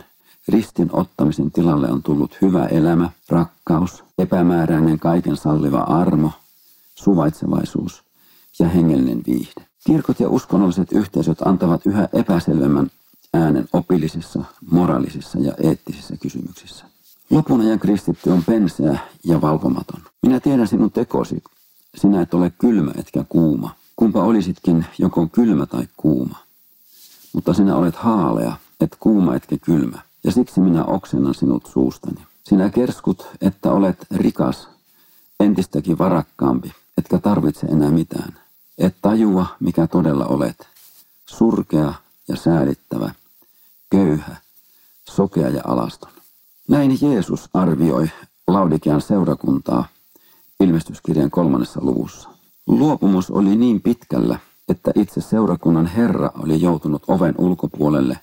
ristin 0.49 0.91
ottamisen 0.93 1.51
tilalle 1.51 1.91
on 1.91 2.03
tullut 2.03 2.39
hyvä 2.43 2.67
elämä, 2.67 3.11
rakkaus, 3.29 4.05
epämääräinen 4.19 4.99
kaiken 4.99 5.37
salliva 5.37 5.79
armo, 5.79 6.31
suvaitsevaisuus 6.95 8.03
ja 8.59 8.69
hengellinen 8.69 9.23
viihde. 9.27 9.67
Kirkot 9.87 10.21
ja 10.21 10.29
uskonnolliset 10.29 10.93
yhteisöt 10.93 11.43
antavat 11.43 11.87
yhä 11.87 12.09
epäselvemmän 12.13 12.91
äänen 13.35 13.69
opillisissa, 13.73 14.45
moraalisissa 14.71 15.39
ja 15.39 15.53
eettisissä 15.63 16.17
kysymyksissä. 16.17 16.85
Lopun 17.31 17.61
ajan 17.61 17.79
kristitty 17.79 18.31
on 18.31 18.45
penseä 18.45 18.99
ja 19.25 19.41
valvomaton. 19.41 20.01
Minä 20.23 20.41
tiedän 20.41 20.69
sinun 20.69 20.91
tekosi, 20.91 21.43
sinä 21.97 22.23
et 22.23 22.35
ole 22.35 22.53
kylmä 22.59 22.93
etkä 22.97 23.25
kuuma. 23.29 23.75
Kumpa 23.97 24.23
olisitkin 24.25 24.87
joko 24.99 25.27
kylmä 25.27 25.67
tai 25.67 25.89
kuuma. 25.97 26.39
Mutta 27.33 27.55
sinä 27.55 27.77
olet 27.77 27.97
haalea, 27.97 28.57
et 28.81 28.97
kuuma 29.01 29.35
etkä 29.35 29.57
kylmä, 29.59 29.99
ja 30.25 30.33
siksi 30.33 30.61
minä 30.61 30.85
oksennan 30.85 31.35
sinut 31.35 31.67
suustani. 31.67 32.27
Sinä 32.45 32.71
kerskut, 32.71 33.29
että 33.41 33.73
olet 33.73 34.07
rikas, 34.11 34.69
entistäkin 35.41 35.99
varakkaampi, 35.99 36.73
etkä 36.99 37.19
tarvitse 37.19 37.67
enää 37.67 37.91
mitään. 37.91 38.39
Et 38.79 38.97
tajua, 39.03 39.47
mikä 39.61 39.87
todella 39.87 40.27
olet. 40.27 40.69
Surkea 41.27 41.95
ja 42.29 42.37
säälittävä, 42.37 43.15
köyhä, 43.91 44.37
sokea 45.11 45.49
ja 45.49 45.63
alaston. 45.65 46.13
Näin 46.69 46.99
Jeesus 47.01 47.49
arvioi 47.55 48.11
Laudikean 48.49 49.01
seurakuntaa 49.01 49.89
ilmestyskirjan 50.61 51.31
kolmannessa 51.31 51.81
luvussa. 51.83 52.29
Luopumus 52.67 53.31
oli 53.31 53.57
niin 53.57 53.81
pitkällä, 53.81 54.39
että 54.69 54.91
itse 54.95 55.21
seurakunnan 55.21 55.87
herra 55.87 56.31
oli 56.35 56.63
joutunut 56.63 57.03
oven 57.09 57.35
ulkopuolelle, 57.39 58.19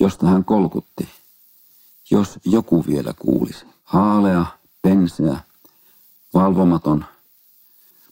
josta 0.00 0.26
hän 0.26 0.44
kolkutti, 0.44 1.08
jos 2.10 2.38
joku 2.44 2.84
vielä 2.88 3.14
kuulisi. 3.18 3.66
Haalea, 3.84 4.46
penseä, 4.82 5.40
valvomaton, 6.34 7.04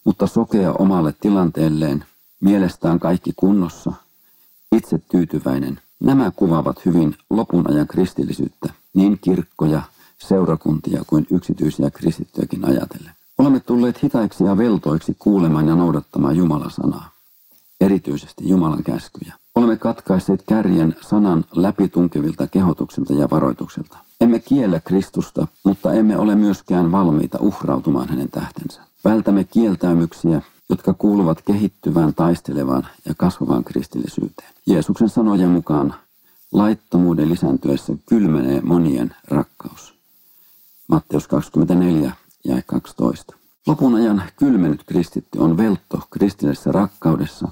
mutta 0.04 0.26
sokea 0.26 0.72
omalle 0.72 1.14
tilanteelleen, 1.20 2.04
mielestään 2.40 3.00
kaikki 3.00 3.32
kunnossa, 3.36 3.92
itse 4.72 4.98
tyytyväinen. 4.98 5.80
Nämä 6.00 6.30
kuvaavat 6.30 6.86
hyvin 6.86 7.16
lopun 7.30 7.70
ajan 7.70 7.86
kristillisyyttä, 7.86 8.72
niin 8.94 9.18
kirkkoja, 9.20 9.82
seurakuntia 10.18 11.02
kuin 11.06 11.26
yksityisiä 11.30 11.90
kristittyjäkin 11.90 12.64
ajatellen. 12.64 13.15
Olemme 13.38 13.60
tulleet 13.60 14.02
hitaiksi 14.02 14.44
ja 14.44 14.56
veltoiksi 14.56 15.16
kuulemaan 15.18 15.68
ja 15.68 15.74
noudattamaan 15.74 16.36
Jumalan 16.36 16.70
sanaa. 16.70 17.10
erityisesti 17.80 18.48
Jumalan 18.48 18.82
käskyjä. 18.82 19.34
Olemme 19.54 19.76
katkaisseet 19.76 20.42
kärjen 20.48 20.96
sanan 21.00 21.44
läpitunkevilta 21.54 22.46
kehotuksilta 22.46 23.12
ja 23.12 23.30
varoituksilta. 23.30 23.98
Emme 24.20 24.38
kiellä 24.38 24.80
Kristusta, 24.80 25.46
mutta 25.64 25.92
emme 25.92 26.18
ole 26.18 26.34
myöskään 26.34 26.92
valmiita 26.92 27.38
uhrautumaan 27.40 28.08
hänen 28.08 28.30
tähtensä. 28.30 28.80
Vältämme 29.04 29.44
kieltäymyksiä, 29.44 30.42
jotka 30.68 30.94
kuuluvat 30.94 31.42
kehittyvään, 31.42 32.14
taistelevaan 32.14 32.86
ja 33.04 33.14
kasvavaan 33.16 33.64
kristillisyyteen. 33.64 34.48
Jeesuksen 34.66 35.08
sanojen 35.08 35.50
mukaan 35.50 35.94
laittomuuden 36.52 37.28
lisääntyessä 37.28 37.92
kylmenee 38.06 38.60
monien 38.60 39.14
rakkaus. 39.28 39.94
Matteus 40.88 41.28
24 41.28 42.12
ja 42.46 42.62
12. 42.66 43.36
Lopun 43.66 43.94
ajan 43.94 44.22
kylmennyt 44.36 44.84
kristitty 44.86 45.38
on 45.38 45.56
veltto 45.56 46.00
kristillisessä 46.10 46.72
rakkaudessa, 46.72 47.48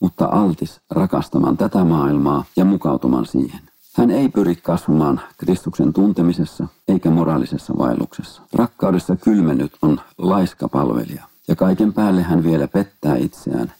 mutta 0.00 0.26
altis 0.26 0.80
rakastamaan 0.90 1.56
tätä 1.56 1.84
maailmaa 1.84 2.44
ja 2.56 2.64
mukautumaan 2.64 3.26
siihen. 3.26 3.60
Hän 3.96 4.10
ei 4.10 4.28
pyri 4.28 4.56
kasvamaan 4.56 5.20
Kristuksen 5.38 5.92
tuntemisessa 5.92 6.66
eikä 6.88 7.10
moraalisessa 7.10 7.74
vaelluksessa. 7.78 8.42
Rakkaudessa 8.52 9.16
kylmennyt 9.16 9.72
on 9.82 10.00
laiska 10.18 10.68
palvelija, 10.68 11.24
ja 11.48 11.56
kaiken 11.56 11.92
päälle 11.92 12.22
hän 12.22 12.44
vielä 12.44 12.68
pettää 12.68 13.16
itseään 13.16 13.72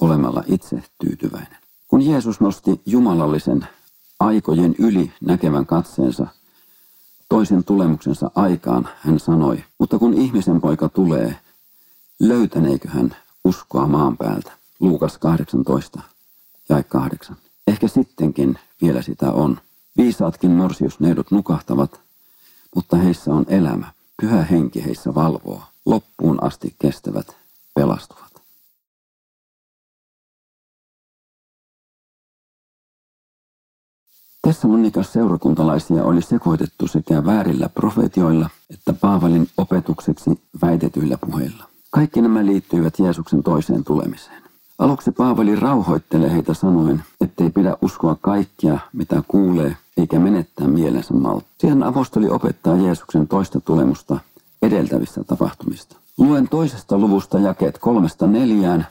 olemalla 0.00 0.42
itse 0.46 0.82
tyytyväinen. 0.98 1.58
Kun 1.88 2.02
Jeesus 2.02 2.40
nosti 2.40 2.80
jumalallisen 2.86 3.66
aikojen 4.20 4.74
yli 4.78 5.12
näkevän 5.20 5.66
katseensa 5.66 6.26
toisen 7.28 7.64
tulemuksensa 7.64 8.30
aikaan, 8.34 8.88
hän 8.96 9.20
sanoi, 9.20 9.64
mutta 9.78 9.98
kun 9.98 10.14
ihmisen 10.14 10.60
poika 10.60 10.88
tulee, 10.88 11.36
löytäneekö 12.20 12.88
hän 12.88 13.16
uskoa 13.44 13.86
maan 13.86 14.16
päältä? 14.16 14.52
Luukas 14.80 15.18
18 15.18 16.00
ja 16.68 16.82
8. 16.82 17.36
Ehkä 17.66 17.88
sittenkin 17.88 18.58
vielä 18.82 19.02
sitä 19.02 19.32
on. 19.32 19.60
Viisaatkin 19.96 20.50
morsiusneidot 20.50 21.30
nukahtavat, 21.30 22.00
mutta 22.74 22.96
heissä 22.96 23.34
on 23.34 23.44
elämä. 23.48 23.92
Pyhä 24.20 24.42
henki 24.42 24.84
heissä 24.84 25.14
valvoo. 25.14 25.62
Loppuun 25.86 26.42
asti 26.42 26.74
kestävät 26.78 27.36
pelastuvat. 27.74 28.27
Tessalonikas 34.48 35.12
seurakuntalaisia 35.12 36.04
oli 36.04 36.22
sekoitettu 36.22 36.86
sekä 36.86 37.24
väärillä 37.24 37.68
profetioilla 37.68 38.50
että 38.70 38.92
Paavalin 38.92 39.48
opetukseksi 39.56 40.30
väitetyillä 40.62 41.18
puheilla. 41.18 41.64
Kaikki 41.90 42.22
nämä 42.22 42.46
liittyivät 42.46 42.98
Jeesuksen 42.98 43.42
toiseen 43.42 43.84
tulemiseen. 43.84 44.42
Aluksi 44.78 45.12
Paavali 45.12 45.56
rauhoittelee 45.56 46.32
heitä 46.32 46.54
sanoen, 46.54 47.02
ettei 47.20 47.50
pidä 47.50 47.76
uskoa 47.82 48.16
kaikkia, 48.20 48.78
mitä 48.92 49.22
kuulee, 49.28 49.76
eikä 49.96 50.18
menettää 50.18 50.68
mielensä 50.68 51.14
malta. 51.14 51.46
Siihen 51.58 51.82
apostoli 51.82 52.28
opettaa 52.28 52.76
Jeesuksen 52.76 53.28
toista 53.28 53.60
tulemusta 53.60 54.18
edeltävistä 54.62 55.24
tapahtumista. 55.24 55.96
Luen 56.18 56.48
toisesta 56.48 56.98
luvusta 56.98 57.38
jakeet 57.38 57.78
kolmesta 57.78 58.26
neljään 58.26 58.86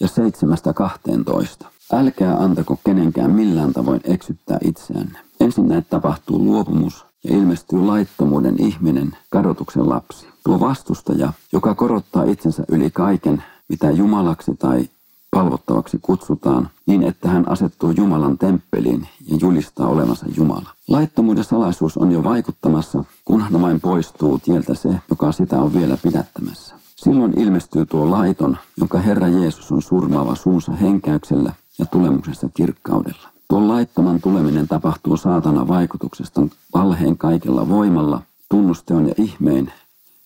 ja 0.00 0.08
seitsemästä 0.08 0.72
kahteentoista. 0.72 1.75
Älkää 1.92 2.36
antako 2.36 2.78
kenenkään 2.84 3.30
millään 3.30 3.72
tavoin 3.72 4.00
eksyttää 4.04 4.58
itseänne. 4.64 5.18
Ensin 5.40 5.68
näet 5.68 5.90
tapahtuu 5.90 6.38
luopumus 6.44 7.04
ja 7.24 7.36
ilmestyy 7.36 7.78
laittomuuden 7.78 8.62
ihminen, 8.62 9.16
kadotuksen 9.30 9.88
lapsi. 9.88 10.26
Tuo 10.44 10.60
vastustaja, 10.60 11.32
joka 11.52 11.74
korottaa 11.74 12.24
itsensä 12.24 12.64
yli 12.68 12.90
kaiken, 12.90 13.42
mitä 13.68 13.90
jumalaksi 13.90 14.56
tai 14.58 14.88
palvottavaksi 15.30 15.98
kutsutaan, 16.02 16.68
niin 16.86 17.02
että 17.02 17.28
hän 17.28 17.48
asettuu 17.48 17.90
Jumalan 17.90 18.38
temppeliin 18.38 19.08
ja 19.28 19.36
julistaa 19.40 19.88
olevansa 19.88 20.26
Jumala. 20.36 20.70
Laittomuuden 20.88 21.44
salaisuus 21.44 21.96
on 21.96 22.12
jo 22.12 22.24
vaikuttamassa, 22.24 23.04
kunhan 23.24 23.62
vain 23.62 23.80
poistuu 23.80 24.38
tieltä 24.38 24.74
se, 24.74 24.88
joka 25.10 25.32
sitä 25.32 25.60
on 25.60 25.74
vielä 25.74 25.96
pidättämässä. 26.02 26.74
Silloin 26.96 27.40
ilmestyy 27.40 27.86
tuo 27.86 28.10
laiton, 28.10 28.56
jonka 28.76 28.98
Herra 28.98 29.28
Jeesus 29.28 29.72
on 29.72 29.82
surmaava 29.82 30.34
suunsa 30.34 30.72
henkäyksellä 30.72 31.52
ja 31.78 31.86
tulemuksessa 31.86 32.48
kirkkaudella. 32.54 33.28
Tuon 33.48 33.68
laittoman 33.68 34.20
tuleminen 34.20 34.68
tapahtuu 34.68 35.16
saatana 35.16 35.68
vaikutuksesta 35.68 36.42
valheen 36.74 37.18
kaikella 37.18 37.68
voimalla, 37.68 38.22
tunnusteon 38.48 39.08
ja 39.08 39.14
ihmeen, 39.18 39.72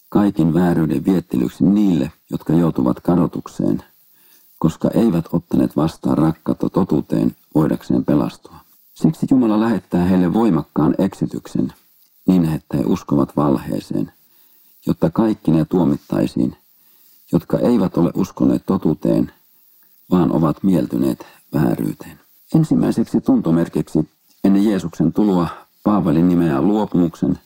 kaikin 0.08 0.54
vääryyden 0.54 1.04
viettelyksi 1.04 1.64
niille, 1.64 2.12
jotka 2.30 2.52
joutuvat 2.52 3.00
kadotukseen, 3.00 3.82
koska 4.58 4.90
eivät 4.94 5.24
ottaneet 5.32 5.76
vastaan 5.76 6.18
rakkautta 6.18 6.70
totuuteen 6.70 7.36
voidakseen 7.54 8.04
pelastua. 8.04 8.56
Siksi 8.94 9.26
Jumala 9.30 9.60
lähettää 9.60 10.04
heille 10.04 10.32
voimakkaan 10.32 10.94
eksityksen 10.98 11.72
niin, 12.28 12.44
että 12.44 12.76
he 12.76 12.82
uskovat 12.86 13.36
valheeseen, 13.36 14.12
jotta 14.86 15.10
kaikki 15.10 15.50
ne 15.50 15.64
tuomittaisiin, 15.64 16.56
jotka 17.32 17.58
eivät 17.58 17.96
ole 17.96 18.10
uskoneet 18.14 18.66
totuuteen, 18.66 19.32
vaan 20.10 20.32
ovat 20.32 20.62
mieltyneet 20.62 21.26
vääryyteen. 21.54 22.20
Ensimmäiseksi 22.54 23.20
tuntomerkiksi 23.20 24.08
ennen 24.44 24.64
Jeesuksen 24.64 25.12
tuloa 25.12 25.48
Paavali 25.84 26.22
nimeää 26.22 26.62
luopumuksen, 26.62 27.38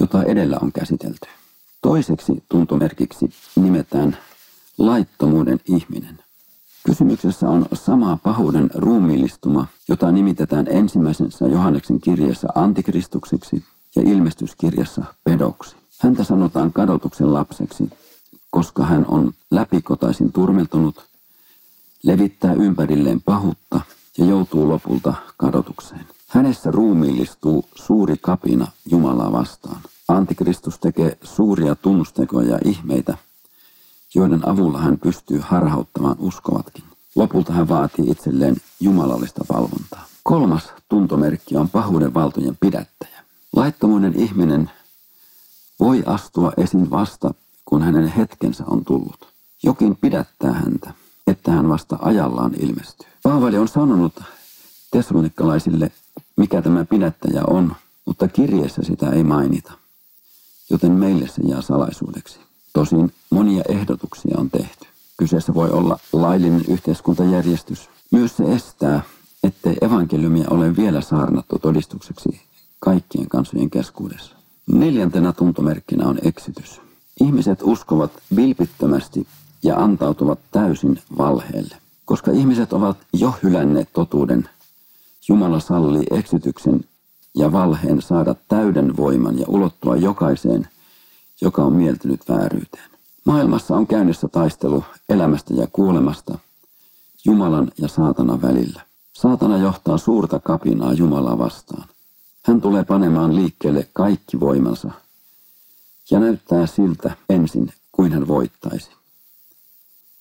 jota 0.00 0.22
edellä 0.22 0.58
on 0.62 0.72
käsitelty. 0.72 1.28
Toiseksi 1.82 2.44
tuntomerkiksi 2.48 3.30
nimetään 3.56 4.16
laittomuuden 4.78 5.60
ihminen. 5.64 6.18
Kysymyksessä 6.86 7.48
on 7.48 7.66
sama 7.72 8.18
pahuuden 8.22 8.70
ruumiillistuma, 8.74 9.66
jota 9.88 10.12
nimitetään 10.12 10.66
ensimmäisessä 10.68 11.46
Johanneksen 11.46 12.00
kirjassa 12.00 12.48
antikristukseksi 12.54 13.64
ja 13.96 14.02
ilmestyskirjassa 14.02 15.04
pedoksi. 15.24 15.76
Häntä 15.98 16.24
sanotaan 16.24 16.72
kadotuksen 16.72 17.34
lapseksi, 17.34 17.90
koska 18.50 18.84
hän 18.84 19.06
on 19.08 19.32
läpikotaisin 19.50 20.32
turmeltunut, 20.32 21.09
levittää 22.02 22.52
ympärilleen 22.52 23.20
pahuutta 23.20 23.80
ja 24.18 24.24
joutuu 24.24 24.68
lopulta 24.68 25.14
kadotukseen. 25.36 26.06
Hänessä 26.28 26.70
ruumiillistuu 26.70 27.64
suuri 27.74 28.16
kapina 28.20 28.66
Jumalaa 28.90 29.32
vastaan. 29.32 29.80
Antikristus 30.08 30.78
tekee 30.78 31.18
suuria 31.22 31.74
tunnustekoja 31.74 32.50
ja 32.50 32.58
ihmeitä, 32.64 33.18
joiden 34.14 34.48
avulla 34.48 34.78
hän 34.78 34.98
pystyy 34.98 35.40
harhauttamaan 35.42 36.16
uskovatkin. 36.18 36.84
Lopulta 37.14 37.52
hän 37.52 37.68
vaatii 37.68 38.10
itselleen 38.10 38.56
jumalallista 38.80 39.44
valvontaa. 39.52 40.06
Kolmas 40.22 40.72
tuntomerkki 40.88 41.56
on 41.56 41.68
pahuuden 41.68 42.14
valtojen 42.14 42.56
pidättäjä. 42.60 43.24
Laittomuuden 43.56 44.14
ihminen 44.20 44.70
voi 45.80 46.02
astua 46.06 46.52
esiin 46.56 46.90
vasta, 46.90 47.34
kun 47.64 47.82
hänen 47.82 48.08
hetkensä 48.08 48.64
on 48.66 48.84
tullut. 48.84 49.28
Jokin 49.62 49.96
pidättää 49.96 50.52
häntä, 50.52 50.94
että 51.30 51.50
hän 51.50 51.68
vasta 51.68 51.98
ajallaan 52.02 52.54
ilmestyy. 52.60 53.08
Paavali 53.22 53.58
on 53.58 53.68
sanonut 53.68 54.22
tesalonikkalaisille, 54.90 55.92
mikä 56.36 56.62
tämä 56.62 56.84
pidättäjä 56.84 57.42
on, 57.46 57.76
mutta 58.06 58.28
kirjeessä 58.28 58.82
sitä 58.82 59.10
ei 59.10 59.24
mainita, 59.24 59.72
joten 60.70 60.92
meille 60.92 61.28
se 61.28 61.42
jää 61.48 61.62
salaisuudeksi. 61.62 62.40
Tosin 62.72 63.12
monia 63.30 63.62
ehdotuksia 63.68 64.34
on 64.38 64.50
tehty. 64.50 64.86
Kyseessä 65.16 65.54
voi 65.54 65.70
olla 65.70 65.98
laillinen 66.12 66.64
yhteiskuntajärjestys. 66.68 67.90
Myös 68.10 68.36
se 68.36 68.44
estää, 68.44 69.02
ettei 69.42 69.76
evankeliumia 69.80 70.46
ole 70.50 70.76
vielä 70.76 71.00
saarnattu 71.00 71.58
todistukseksi 71.58 72.40
kaikkien 72.78 73.28
kansojen 73.28 73.70
keskuudessa. 73.70 74.36
Neljäntenä 74.72 75.32
tuntomerkkinä 75.32 76.06
on 76.06 76.18
eksitys. 76.22 76.80
Ihmiset 77.20 77.58
uskovat 77.62 78.12
vilpittömästi 78.36 79.26
ja 79.62 79.76
antautuvat 79.76 80.38
täysin 80.50 80.98
valheelle. 81.18 81.76
Koska 82.04 82.30
ihmiset 82.30 82.72
ovat 82.72 82.96
jo 83.12 83.34
hylänneet 83.42 83.88
totuuden, 83.92 84.48
Jumala 85.28 85.60
sallii 85.60 86.06
eksityksen 86.10 86.84
ja 87.36 87.52
valheen 87.52 88.02
saada 88.02 88.34
täyden 88.48 88.96
voiman 88.96 89.38
ja 89.38 89.44
ulottua 89.48 89.96
jokaiseen– 89.96 90.68
joka 91.40 91.62
on 91.64 91.72
mieltynyt 91.72 92.20
vääryyteen. 92.28 92.90
Maailmassa 93.24 93.76
on 93.76 93.86
käynnissä 93.86 94.28
taistelu 94.28 94.84
elämästä 95.08 95.54
ja 95.54 95.66
kuolemasta, 95.72 96.38
Jumalan 97.24 97.70
ja 97.78 97.88
saatanan 97.88 98.42
välillä. 98.42 98.82
Saatana 99.12 99.58
johtaa 99.58 99.98
suurta 99.98 100.40
kapinaa 100.40 100.92
Jumalaa 100.92 101.38
vastaan. 101.38 101.88
Hän 102.44 102.60
tulee 102.60 102.84
panemaan 102.84 103.36
liikkeelle 103.36 103.88
kaikki 103.92 104.40
voimansa 104.40 104.90
ja 106.10 106.20
näyttää 106.20 106.66
siltä 106.66 107.16
ensin, 107.28 107.72
kuin 107.92 108.12
hän 108.12 108.28
voittaisi. 108.28 108.90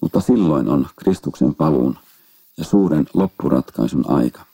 Mutta 0.02 0.22
silloin 0.22 0.70
on 0.70 0.88
Kristuksen 0.96 1.56
paluun 1.56 1.98
ja 2.58 2.64
suuren 2.64 3.06
loppuratkaisun 3.14 4.10
aika. 4.12 4.46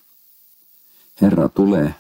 Herra 1.22 1.50
tulee 1.50 1.96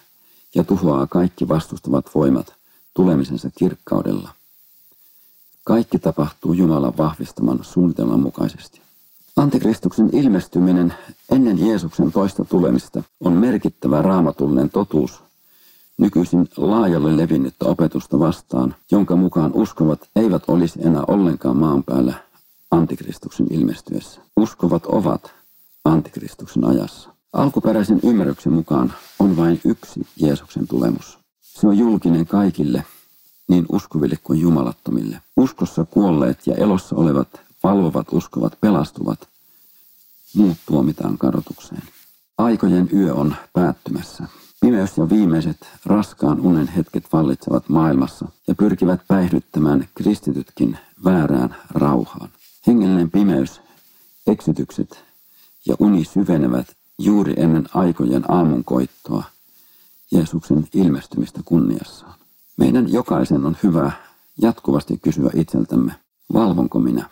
ja 0.56 0.64
tuhoaa 0.64 1.08
kaikki 1.08 1.48
vastustavat 1.48 2.16
voimat 2.16 2.54
tulemisensa 2.94 3.50
kirkkaudella– 3.58 4.30
kaikki 5.66 6.00
tapahtuu 6.00 6.54
Jumalan 6.54 6.98
vahvistaman 6.98 7.60
suunnitelman 7.62 8.20
mukaisesti. 8.20 8.82
Antikristuksen 9.36 10.10
ilmestyminen 10.14 10.94
ennen 11.32 11.68
Jeesuksen 11.68 12.12
toista 12.12 12.46
tulemista 12.46 13.04
on 13.20 13.34
merkittävä 13.34 14.02
raamatullinen 14.02 14.70
totuus 14.70 15.24
nykyisin 15.98 16.50
laajalle 16.58 17.18
levinnyttä 17.18 17.66
opetusta 17.66 18.20
vastaan, 18.20 18.76
jonka 18.92 19.16
mukaan 19.16 19.52
uskovat 19.54 20.10
eivät 20.16 20.44
olisi 20.48 20.80
enää 20.84 21.04
ollenkaan 21.08 21.58
maan 21.58 21.84
päällä 21.84 22.14
antikristuksen 22.78 23.48
ilmestyessä. 23.50 24.22
Uskovat 24.38 24.86
ovat 24.86 25.34
antikristuksen 25.86 26.66
ajassa. 26.66 27.10
Alkuperäisen 27.34 28.00
ymmärryksen 28.04 28.54
mukaan 28.54 28.94
on 29.20 29.38
vain 29.38 29.62
yksi 29.66 30.08
Jeesuksen 30.18 30.68
tulemus. 30.68 31.20
Se 31.42 31.68
on 31.68 31.78
julkinen 31.78 32.28
kaikille, 32.28 32.86
niin 33.48 33.66
uskoville 33.70 34.16
kuin 34.24 34.40
jumalattomille. 34.40 35.22
Uskossa 35.38 35.86
kuolleet 35.86 36.48
ja 36.48 36.56
elossa 36.56 36.96
olevat 36.96 37.28
valvovat 37.64 38.08
uskovat 38.12 38.58
pelastuvat, 38.62 39.28
muut 40.36 40.58
tuomitaan 40.66 41.18
kadotukseen. 41.18 41.84
Aikojen 42.38 42.90
yö 42.94 43.14
on 43.14 43.36
päättymässä. 43.54 44.24
Pimeys 44.62 44.98
ja 44.98 45.10
viimeiset 45.10 45.58
raskaan 45.86 46.40
unen 46.40 46.68
hetket 46.68 47.04
vallitsevat 47.14 47.70
maailmassa 47.70 48.28
ja 48.48 48.56
pyrkivät 48.56 49.02
päihdyttämään 49.08 49.88
kristitytkin 49.96 50.78
väärään 51.04 51.56
rauhaan. 51.70 52.30
Hengellinen 52.68 53.12
pimeys, 53.12 53.62
eksytykset 54.28 55.04
ja 55.66 55.76
uni 55.80 56.06
syvenevät 56.06 56.68
juuri 57.00 57.34
ennen 57.38 57.66
aikojen 57.74 58.32
aamunkoittoa 58.32 59.24
Jeesuksen 60.12 60.68
ilmestymistä 60.74 61.40
kunniassaan. 61.46 62.16
Meidän 62.58 62.92
jokaisen 62.94 63.46
on 63.46 63.58
hyvä 63.64 63.92
jatkuvasti 64.42 64.98
kysyä 64.98 65.30
itseltämme, 65.34 65.96
valvonko 66.34 66.80
minä? 66.80 67.10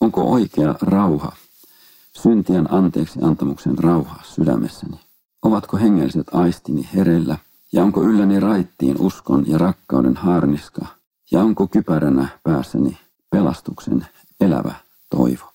Onko 0.00 0.22
oikea 0.22 0.74
rauha, 0.82 1.32
syntien 2.22 2.72
anteeksi 2.74 3.18
antamuksen 3.22 3.78
rauha 3.78 4.20
sydämessäni? 4.24 5.00
Ovatko 5.42 5.76
hengelliset 5.76 6.26
aistini 6.32 6.88
hereillä 6.94 7.38
ja 7.72 7.82
onko 7.82 8.02
ylläni 8.02 8.40
raittiin 8.40 8.96
uskon 8.98 9.44
ja 9.46 9.58
rakkauden 9.58 10.16
harniska 10.16 10.86
ja 11.30 11.40
onko 11.40 11.66
kypäränä 11.66 12.28
päässäni 12.42 12.98
pelastuksen 13.30 14.06
elävä 14.42 14.74
toivo? 15.10 15.52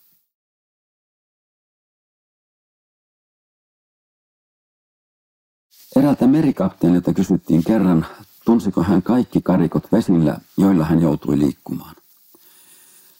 Eräältä 5.96 6.28
merikapteenilta 6.28 7.14
kysyttiin 7.14 7.64
kerran, 7.64 8.06
tunsiko 8.46 8.84
hän 8.84 9.02
kaikki 9.02 9.42
karikot 9.42 9.92
vesillä, 9.92 10.38
joilla 10.58 10.86
hän 10.86 11.02
joutui 11.02 11.40
liikkumaan. 11.40 11.96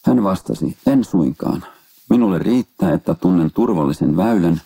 Hän 0.04 0.24
vastasi, 0.24 0.78
en 0.86 1.04
suinkaan. 1.04 1.64
Minulle 2.10 2.38
riittää, 2.38 2.92
että 2.92 3.14
tunnen 3.14 3.50
turvallisen 3.50 4.16
väylän, 4.16 4.60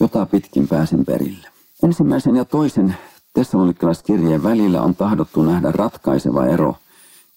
jota 0.00 0.26
pitkin 0.26 0.68
pääsen 0.68 1.04
perille. 1.04 1.48
Ensimmäisen 1.82 2.36
ja 2.36 2.44
toisen 2.44 2.96
tessalonikalaiskirjeen 3.34 4.42
välillä 4.42 4.82
on 4.82 4.94
tahdottu 4.94 5.42
nähdä 5.42 5.72
ratkaiseva 5.72 6.46
ero 6.46 6.76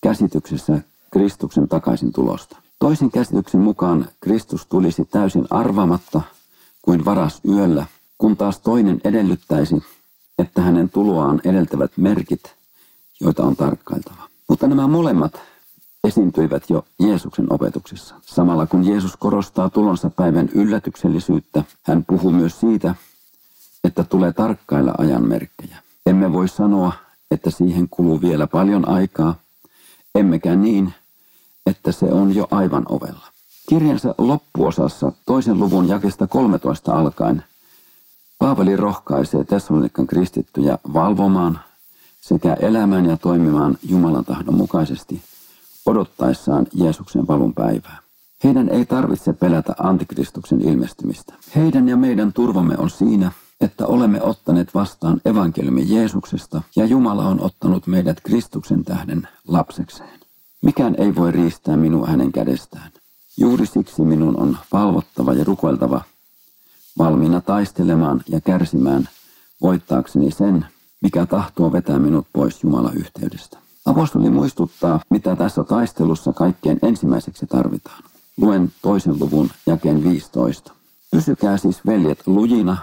käsityksessä 0.02 0.82
Kristuksen 1.12 1.68
takaisin 1.68 2.13
tulosta. 2.13 2.64
Toisen 2.80 3.12
käsityksen 3.12 3.62
mukaan 3.62 4.08
Kristus 4.20 4.66
tulisi 4.66 5.06
täysin 5.06 5.48
arvaamatta 5.50 6.22
kuin 6.82 7.06
varas 7.06 7.42
yöllä, 7.50 7.86
kun 8.18 8.38
taas 8.38 8.60
toinen 8.60 9.02
edellyttäisi, 9.04 9.84
että 10.40 10.62
hänen 10.62 10.90
tuloaan 10.90 11.42
edeltävät 11.44 11.92
merkit, 11.98 12.56
joita 13.22 13.44
on 13.44 13.56
tarkkailtava. 13.56 14.28
Mutta 14.50 14.68
nämä 14.68 14.88
molemmat 14.88 15.42
esiintyivät 16.04 16.70
jo 16.70 16.86
Jeesuksen 17.00 17.48
opetuksissa. 17.50 18.16
Samalla 18.22 18.68
kun 18.68 18.88
Jeesus 18.88 19.18
korostaa 19.18 19.70
tulonsa 19.70 20.10
päivän 20.10 20.50
yllätyksellisyyttä, 20.54 21.64
hän 21.84 22.06
puhuu 22.06 22.32
myös 22.32 22.60
siitä, 22.60 22.96
että 23.84 24.04
tulee 24.04 24.34
tarkkailla 24.34 24.94
ajan 24.98 25.28
merkkejä. 25.28 25.78
Emme 26.06 26.34
voi 26.34 26.48
sanoa, 26.48 26.94
että 27.32 27.50
siihen 27.52 27.90
kuluu 27.90 28.22
vielä 28.22 28.48
paljon 28.48 28.88
aikaa, 28.88 29.36
emmekä 30.16 30.56
niin, 30.56 30.94
että 31.65 31.91
se 31.91 32.06
on 32.06 32.36
jo 32.36 32.47
aivan 32.51 32.86
ovella. 32.89 33.28
Kirjansa 33.69 34.15
loppuosassa 34.17 35.12
toisen 35.25 35.60
luvun 35.60 35.88
jakesta 35.88 36.28
13 36.28 36.93
alkaen 36.93 37.43
Paavali 38.39 38.75
rohkaisee 38.75 39.43
Tessalonikan 39.43 40.08
kristittyjä 40.08 40.78
valvomaan 40.93 41.60
sekä 42.21 42.54
elämään 42.54 43.06
ja 43.06 43.17
toimimaan 43.17 43.78
Jumalan 43.84 44.25
tahdon 44.25 44.56
mukaisesti– 44.56 45.21
odottaessaan 45.86 46.67
Jeesuksen 46.73 47.28
valun 47.28 47.54
päivää. 47.54 47.97
Heidän 48.43 48.69
ei 48.69 48.86
tarvitse 48.86 49.34
pelätä 49.34 49.73
antikristuksen 49.80 50.62
ilmestymistä. 50.62 51.34
Heidän 51.56 51.89
ja 51.89 51.97
meidän 51.97 52.34
turvamme 52.34 52.75
on 52.78 52.89
siinä, 52.89 53.32
että 53.62 53.88
olemme 53.88 54.21
ottaneet 54.21 54.73
vastaan 54.73 55.21
evankeliumi 55.25 55.95
Jeesuksesta 55.95 56.62
ja 56.75 56.86
Jumala 56.86 57.28
on 57.28 57.41
ottanut 57.41 57.88
meidät 57.88 58.21
Kristuksen 58.23 58.84
tähden 58.84 59.28
lapsekseen. 59.47 60.25
Mikään 60.65 60.95
ei 60.97 61.15
voi 61.15 61.32
riistää 61.32 61.78
minua 61.78 62.08
hänen 62.08 62.32
kädestään. 62.32 62.91
Juuri 63.38 63.65
siksi 63.65 64.01
minun 64.01 64.39
on 64.39 64.58
valvottava 64.73 65.34
ja 65.34 65.43
rukoiltava, 65.43 66.01
valmiina 66.97 67.41
taistelemaan 67.41 68.21
ja 68.30 68.41
kärsimään, 68.41 69.10
voittaakseni 69.62 70.32
sen, 70.32 70.65
mikä 71.01 71.25
tahtoo 71.25 71.71
vetää 71.71 71.99
minut 71.99 72.28
pois 72.34 72.63
Jumalan 72.63 72.97
yhteydestä. 72.97 73.58
Apostoli 73.86 74.30
muistuttaa, 74.30 74.99
mitä 75.10 75.36
tässä 75.36 75.63
taistelussa 75.63 76.34
kaikkein 76.34 76.80
ensimmäiseksi 76.82 77.47
tarvitaan. 77.47 78.04
Luen 78.38 78.71
toisen 78.82 79.19
luvun 79.19 79.49
jakeen 79.65 80.04
15. 80.04 80.73
Pysykää 81.12 81.58
siis 81.58 81.86
veljet 81.86 82.28
lujina 82.28 82.78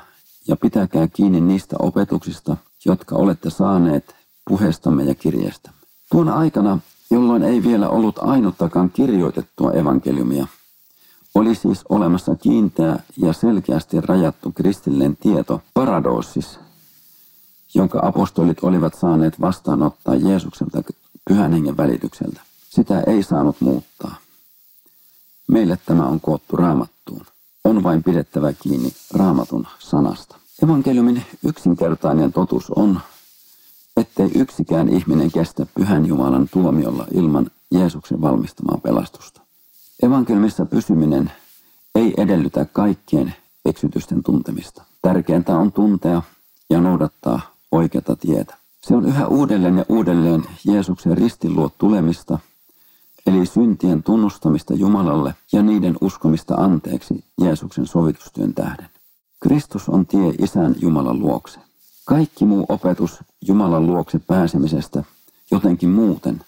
ja 0.49 0.57
pitäkää 0.57 1.09
kiinni 1.09 1.41
niistä 1.41 1.77
opetuksista, 1.79 2.57
jotka 2.85 3.15
olette 3.17 3.51
saaneet 3.51 4.15
puheestamme 4.49 5.05
ja 5.05 5.15
kirjeestämme. 5.15 5.79
Tuona 6.11 6.35
aikana, 6.35 6.79
jolloin 7.13 7.43
ei 7.43 7.63
vielä 7.63 7.89
ollut 7.89 8.19
ainuttakaan 8.19 8.91
kirjoitettua 8.91 9.73
evankeliumia, 9.73 10.47
oli 11.35 11.55
siis 11.55 11.85
olemassa 11.89 12.37
kiinteä 12.37 12.99
ja 13.17 13.33
selkeästi 13.33 14.01
rajattu 14.01 14.53
kristillinen 14.53 15.17
tieto, 15.17 15.63
paradoosis, 15.75 16.59
jonka 17.75 18.01
apostolit 18.03 18.59
olivat 18.63 18.95
saaneet 18.95 19.41
vastaanottaa 19.41 20.15
Jeesukselta 20.15 20.83
pyhän 21.29 21.53
hengen 21.53 21.77
välitykseltä. 21.77 22.41
Sitä 22.71 23.01
ei 23.07 23.23
saanut 23.23 23.61
muuttaa. 23.61 24.17
Meille 25.49 25.79
tämä 25.87 26.07
on 26.07 26.21
koottu 26.21 26.57
raamattuun. 26.57 27.27
On 27.65 27.83
vain 27.83 28.03
pidettävä 28.03 28.53
kiinni 28.53 28.93
raamatun 29.15 29.67
sanasta. 29.79 30.37
Evankeliumin 30.63 31.23
yksinkertainen 31.45 32.33
totuus 32.33 32.71
on, 32.71 33.01
ettei 34.03 34.31
yksikään 34.35 34.89
ihminen 34.89 35.31
kestä 35.31 35.67
pyhän 35.75 36.07
Jumalan 36.07 36.49
tuomiolla 36.53 37.07
ilman 37.15 37.51
Jeesuksen 37.71 38.21
valmistamaa 38.21 38.79
pelastusta. 38.83 39.41
Evankeliumissa 40.03 40.67
pysyminen 40.67 41.33
ei 41.95 42.15
edellytä 42.17 42.67
kaikkien 42.73 43.35
eksytysten 43.65 44.23
tuntemista. 44.23 44.85
Tärkeintä 45.03 45.57
on 45.57 45.73
tuntea 45.73 46.23
ja 46.71 46.81
noudattaa 46.81 47.41
oikeata 47.73 48.17
tietä. 48.17 48.57
Se 48.81 48.95
on 48.95 49.07
yhä 49.07 49.27
uudelleen 49.27 49.79
ja 49.79 49.85
uudelleen 49.89 50.45
Jeesuksen 50.65 51.19
ristin 51.19 51.57
luo 51.57 51.71
tulemista, 51.79 52.39
eli 53.27 53.47
syntien 53.47 54.03
tunnustamista 54.03 54.75
Jumalalle 54.75 55.35
ja 55.53 55.63
niiden 55.63 55.97
uskomista 56.01 56.55
anteeksi 56.55 57.25
Jeesuksen 57.41 57.87
sovitustyön 57.87 58.55
tähden. 58.55 58.89
Kristus 59.41 59.89
on 59.89 60.07
tie 60.07 60.35
Isän 60.39 60.75
Jumalan 60.81 61.19
luokse. 61.19 61.61
Kaikki 62.05 62.45
muu 62.45 62.67
opetus 62.69 63.19
Jumalan 63.47 63.87
luokse 63.87 64.19
pääsemisestä 64.19 65.05
jotenkin 65.53 65.89
muuten 65.89 66.45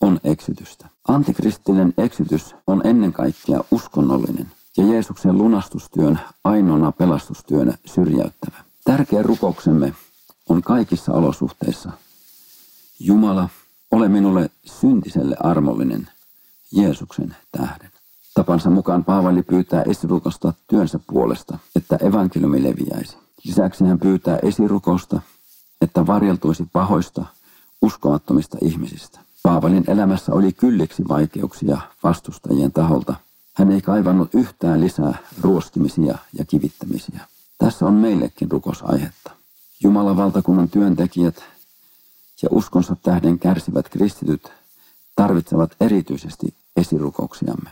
on 0.00 0.20
eksytystä. 0.24 0.88
Antikristillinen 1.08 1.94
eksytys 1.98 2.54
on 2.66 2.80
ennen 2.84 3.12
kaikkea 3.12 3.60
uskonnollinen 3.70 4.50
ja 4.76 4.84
Jeesuksen 4.84 5.38
lunastustyön 5.38 6.20
ainoana 6.44 6.92
pelastustyönä 6.92 7.72
syrjäyttävä. 7.84 8.56
Tärkeä 8.84 9.22
rukouksemme 9.22 9.94
on 10.48 10.62
kaikissa 10.62 11.12
olosuhteissa. 11.12 11.90
Jumala, 13.00 13.48
ole 13.90 14.08
minulle 14.08 14.50
syntiselle 14.64 15.36
armollinen 15.40 16.08
Jeesuksen 16.72 17.36
tähden. 17.52 17.90
Tapansa 18.34 18.70
mukaan 18.70 19.04
Paavali 19.04 19.42
pyytää 19.42 19.82
esirukosta 19.82 20.52
työnsä 20.66 21.00
puolesta, 21.06 21.58
että 21.76 21.96
evankeliumi 21.96 22.62
leviäisi. 22.62 23.25
Lisäksi 23.46 23.84
hän 23.84 23.98
pyytää 23.98 24.38
esirukosta, 24.42 25.20
että 25.80 26.06
varjeltuisi 26.06 26.64
pahoista, 26.72 27.24
uskomattomista 27.82 28.58
ihmisistä. 28.62 29.20
Paavalin 29.42 29.84
elämässä 29.88 30.32
oli 30.32 30.52
kylliksi 30.52 31.02
vaikeuksia 31.08 31.80
vastustajien 32.02 32.72
taholta. 32.72 33.14
Hän 33.54 33.72
ei 33.72 33.80
kaivannut 33.80 34.34
yhtään 34.34 34.80
lisää 34.80 35.18
ruoskimisia 35.40 36.18
ja 36.38 36.44
kivittämisiä. 36.44 37.20
Tässä 37.58 37.86
on 37.86 37.94
meillekin 37.94 38.50
rukosaihetta. 38.50 39.30
Jumalan 39.82 40.16
valtakunnan 40.16 40.68
työntekijät 40.68 41.44
ja 42.42 42.48
uskonsa 42.50 42.96
tähden 43.02 43.38
kärsivät 43.38 43.88
kristityt 43.88 44.52
tarvitsevat 45.16 45.76
erityisesti 45.80 46.54
esirukouksiamme. 46.76 47.70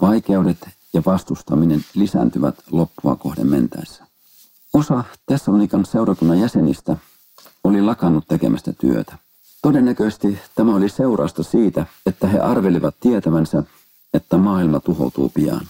Vaikeudet 0.00 0.68
ja 0.92 1.02
vastustaminen 1.06 1.84
lisääntyvät 1.94 2.54
loppua 2.70 3.16
kohden 3.16 3.46
mentäessä. 3.46 4.13
Osa 4.74 5.04
Tessalonikan 5.26 5.86
seurakunnan 5.86 6.40
jäsenistä 6.40 6.96
oli 7.64 7.82
lakannut 7.82 8.24
tekemästä 8.28 8.72
työtä. 8.72 9.18
Todennäköisesti 9.62 10.38
tämä 10.54 10.74
oli 10.74 10.88
seurausta 10.88 11.42
siitä, 11.42 11.86
että 12.06 12.26
he 12.26 12.38
arvelivat 12.38 12.94
tietävänsä, 13.00 13.62
että 14.14 14.36
maailma 14.36 14.80
tuhoutuu 14.80 15.28
pian. 15.34 15.66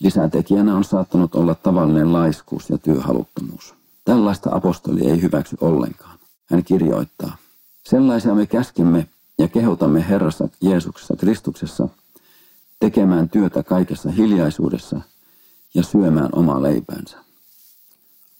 Lisätekijänä 0.00 0.76
on 0.76 0.84
saattanut 0.84 1.34
olla 1.34 1.54
tavallinen 1.54 2.12
laiskuus 2.12 2.70
ja 2.70 2.78
työhaluttomuus. 2.78 3.74
Tällaista 4.04 4.50
apostoli 4.52 5.10
ei 5.10 5.22
hyväksy 5.22 5.56
ollenkaan. 5.60 6.18
Hän 6.50 6.64
kirjoittaa, 6.64 7.36
sellaisia 7.86 8.34
me 8.34 8.46
käskemme 8.46 9.06
ja 9.38 9.48
kehotamme 9.48 10.08
Herrassa 10.08 10.48
Jeesuksessa 10.60 11.16
Kristuksessa 11.16 11.88
tekemään 12.80 13.28
työtä 13.28 13.62
kaikessa 13.62 14.10
hiljaisuudessa 14.10 15.00
ja 15.74 15.82
syömään 15.82 16.30
omaa 16.32 16.62
leipäänsä. 16.62 17.25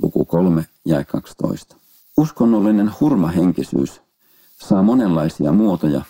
Luku 0.02 0.24
3 0.24 0.66
ja 0.84 1.04
12. 1.04 1.76
Uskonnollinen 2.16 2.92
hurmahenkisyys 3.00 4.00
saa 4.68 4.82
monenlaisia 4.82 5.52
muotoja, 5.52 6.02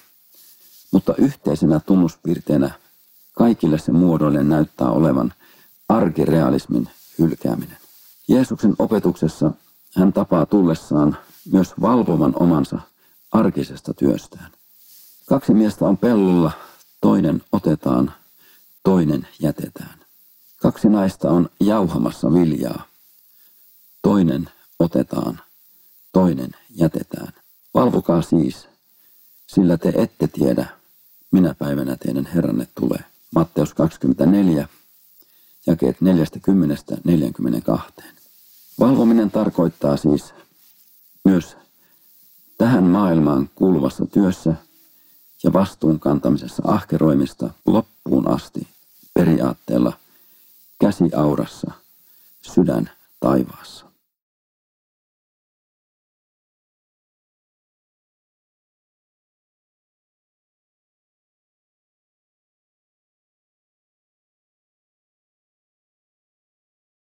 mutta 0.93 1.15
yhteisenä 1.19 1.81
tunnuspiirteenä 1.81 2.71
kaikille 3.33 3.79
se 3.79 3.93
muodoille 3.93 4.45
näyttää 4.45 4.91
olevan 4.91 5.33
arkirealismin 5.89 6.89
hylkääminen. 7.19 7.79
Jeesuksen 8.29 8.75
opetuksessa 8.79 9.51
hän 9.97 10.13
tapaa 10.13 10.47
tullessaan 10.47 11.17
myös 11.53 11.75
valvovan 11.81 12.33
omansa 12.41 12.79
arkisesta 13.33 13.95
työstään. 13.95 14.51
Kaksi 15.27 15.55
miestä 15.55 15.85
on 15.85 15.97
pellolla, 15.97 16.51
toinen 17.01 17.43
otetaan, 17.53 18.13
toinen 18.83 19.29
jätetään. 19.41 20.01
Kaksi 20.57 20.89
naista 20.89 21.31
on 21.31 21.49
jauhamassa 21.61 22.33
viljaa. 22.33 22.83
Toinen 24.07 24.51
otetaan, 24.79 25.41
toinen 26.13 26.51
jätetään. 26.71 27.33
Valvokaa 27.75 28.23
siis, 28.23 28.69
sillä 29.47 29.77
te 29.77 29.93
ette 29.97 30.29
tiedä, 30.29 30.67
minä 31.33 31.55
päivänä 31.55 31.97
teidän 31.97 32.27
Herranne 32.27 32.69
tulee. 32.75 33.05
Matteus 33.35 33.75
24, 33.75 34.69
jakeet 35.67 35.97
40-42. 37.99 38.03
Valvominen 38.81 39.31
tarkoittaa 39.31 39.97
siis 39.97 40.35
myös 41.25 41.57
tähän 42.59 42.85
maailmaan 42.85 43.51
kuuluvassa 43.55 44.07
työssä 44.07 44.55
ja 45.43 45.53
vastuun 45.53 46.01
kantamisessa 46.01 46.63
ahkeroimista 46.67 47.51
loppuun 47.67 48.29
asti 48.31 48.69
periaatteella 49.15 49.93
käsi 50.81 51.05
aurassa, 51.15 51.71
sydän 52.55 52.91
taivaassa. 53.21 53.96